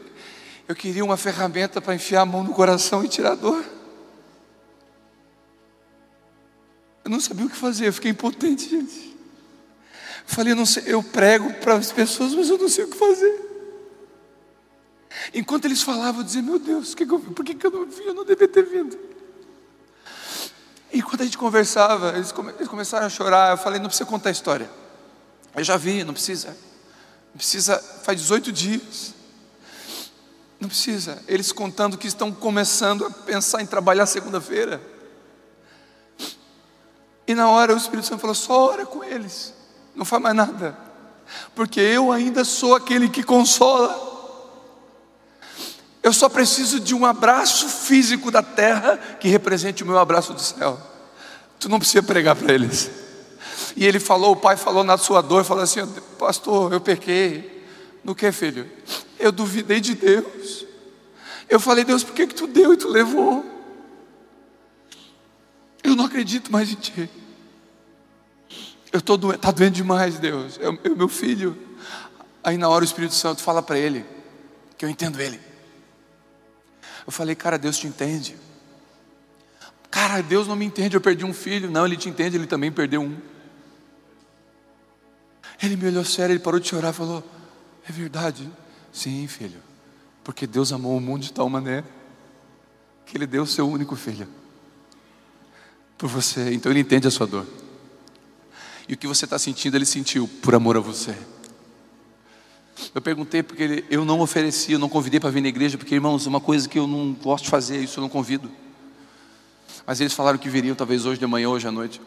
[0.66, 3.64] eu queria uma ferramenta para enfiar a mão no coração e tirar a dor.
[7.04, 9.13] Eu não sabia o que fazer, eu fiquei impotente, gente.
[10.26, 13.44] Falei, eu, sei, eu prego para as pessoas, mas eu não sei o que fazer.
[15.32, 17.86] Enquanto eles falavam, eu dizia, meu Deus, que que eu, por que, que eu não
[17.86, 18.04] vi?
[18.04, 18.98] Eu não devia ter vindo.
[20.92, 23.52] E quando a gente conversava, eles, come, eles começaram a chorar.
[23.52, 24.70] Eu falei, não precisa contar a história.
[25.54, 26.48] Eu já vi, não precisa.
[26.48, 29.14] Não precisa, faz 18 dias.
[30.60, 31.22] Não precisa.
[31.26, 34.80] Eles contando que estão começando a pensar em trabalhar segunda-feira.
[37.26, 39.53] E na hora o Espírito Santo falou: só ora com eles,
[39.94, 40.76] não faz mais nada,
[41.54, 44.12] porque eu ainda sou aquele que consola.
[46.02, 50.40] Eu só preciso de um abraço físico da terra que represente o meu abraço do
[50.40, 50.78] céu.
[51.58, 52.90] Tu não precisa pregar para eles.
[53.74, 55.80] E ele falou, o pai falou na sua dor, falou assim:
[56.18, 57.64] Pastor, eu pequei.
[58.04, 58.70] No que, filho?
[59.18, 60.66] Eu duvidei de Deus.
[61.48, 63.44] Eu falei, Deus, por que, que tu deu e tu levou?
[65.82, 67.10] Eu não acredito mais em ti.
[68.94, 70.56] Eu estou doendo, está doendo demais, Deus.
[70.60, 71.58] É o meu filho.
[72.44, 74.06] Aí na hora o Espírito Santo fala para ele,
[74.78, 75.40] que eu entendo ele.
[77.04, 78.36] Eu falei, cara, Deus te entende.
[79.90, 81.68] Cara, Deus não me entende, eu perdi um filho.
[81.68, 83.16] Não, Ele te entende, Ele também perdeu um.
[85.60, 87.24] Ele me olhou sério, ele parou de chorar e falou:
[87.88, 88.48] É verdade?
[88.92, 89.60] Sim, filho.
[90.22, 91.84] Porque Deus amou o mundo de tal maneira
[93.04, 94.28] que Ele deu o seu único filho
[95.98, 96.54] por você.
[96.54, 97.63] Então Ele entende a sua dor.
[98.88, 101.16] E o que você está sentindo, Ele sentiu por amor a você.
[102.94, 105.94] Eu perguntei porque ele, eu não ofereci, eu não convidei para vir na igreja, porque,
[105.94, 108.50] irmãos, uma coisa que eu não gosto de fazer, isso eu não convido.
[109.86, 112.00] Mas eles falaram que viriam talvez hoje de manhã, hoje à noite.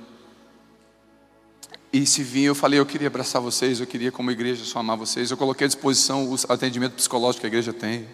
[1.91, 4.97] E se vinha, eu falei, eu queria abraçar vocês, eu queria como igreja só amar
[4.97, 5.31] vocês.
[5.31, 8.05] Eu coloquei à disposição o atendimento psicológico que a igreja tem.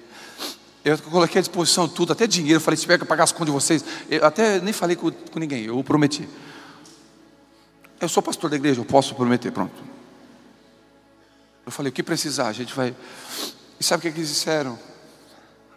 [0.85, 2.57] Eu coloquei à disposição tudo, até dinheiro.
[2.57, 3.83] Eu falei, se tiver que pagar as contas de vocês.
[4.09, 6.27] Eu até nem falei com, com ninguém, eu prometi.
[8.03, 9.81] Eu sou pastor da igreja, eu posso prometer, pronto.
[11.65, 12.93] Eu falei, o que precisar, a gente vai.
[13.79, 14.77] E sabe o que eles disseram?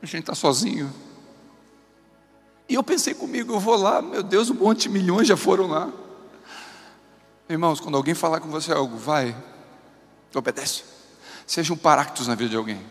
[0.03, 0.93] A gente está sozinho.
[2.69, 5.69] E eu pensei comigo, eu vou lá, meu Deus, um monte de milhões já foram
[5.69, 5.93] lá.
[7.49, 9.37] Irmãos, quando alguém falar com você algo, vai,
[10.35, 10.83] obedece.
[11.47, 12.85] Seja um paractus na vida de alguém.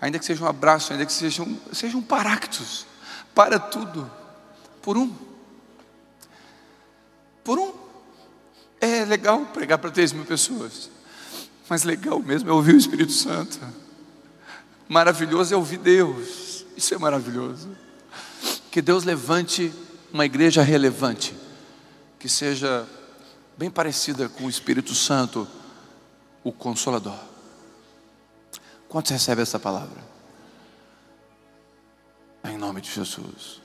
[0.00, 2.86] Ainda que seja um abraço, ainda que seja um, seja um paractus.
[3.36, 4.10] Para tudo.
[4.82, 5.14] Por um.
[7.44, 7.79] Por um.
[8.80, 10.90] É legal pregar para 3 mil pessoas.
[11.68, 13.60] Mas legal mesmo é ouvir o Espírito Santo.
[14.88, 16.64] Maravilhoso é ouvir Deus.
[16.76, 17.68] Isso é maravilhoso.
[18.70, 19.72] Que Deus levante
[20.12, 21.34] uma igreja relevante,
[22.18, 22.88] que seja
[23.56, 25.46] bem parecida com o Espírito Santo,
[26.42, 27.18] o Consolador.
[28.88, 30.02] Quantos recebem essa palavra?
[32.42, 33.59] Em nome de Jesus.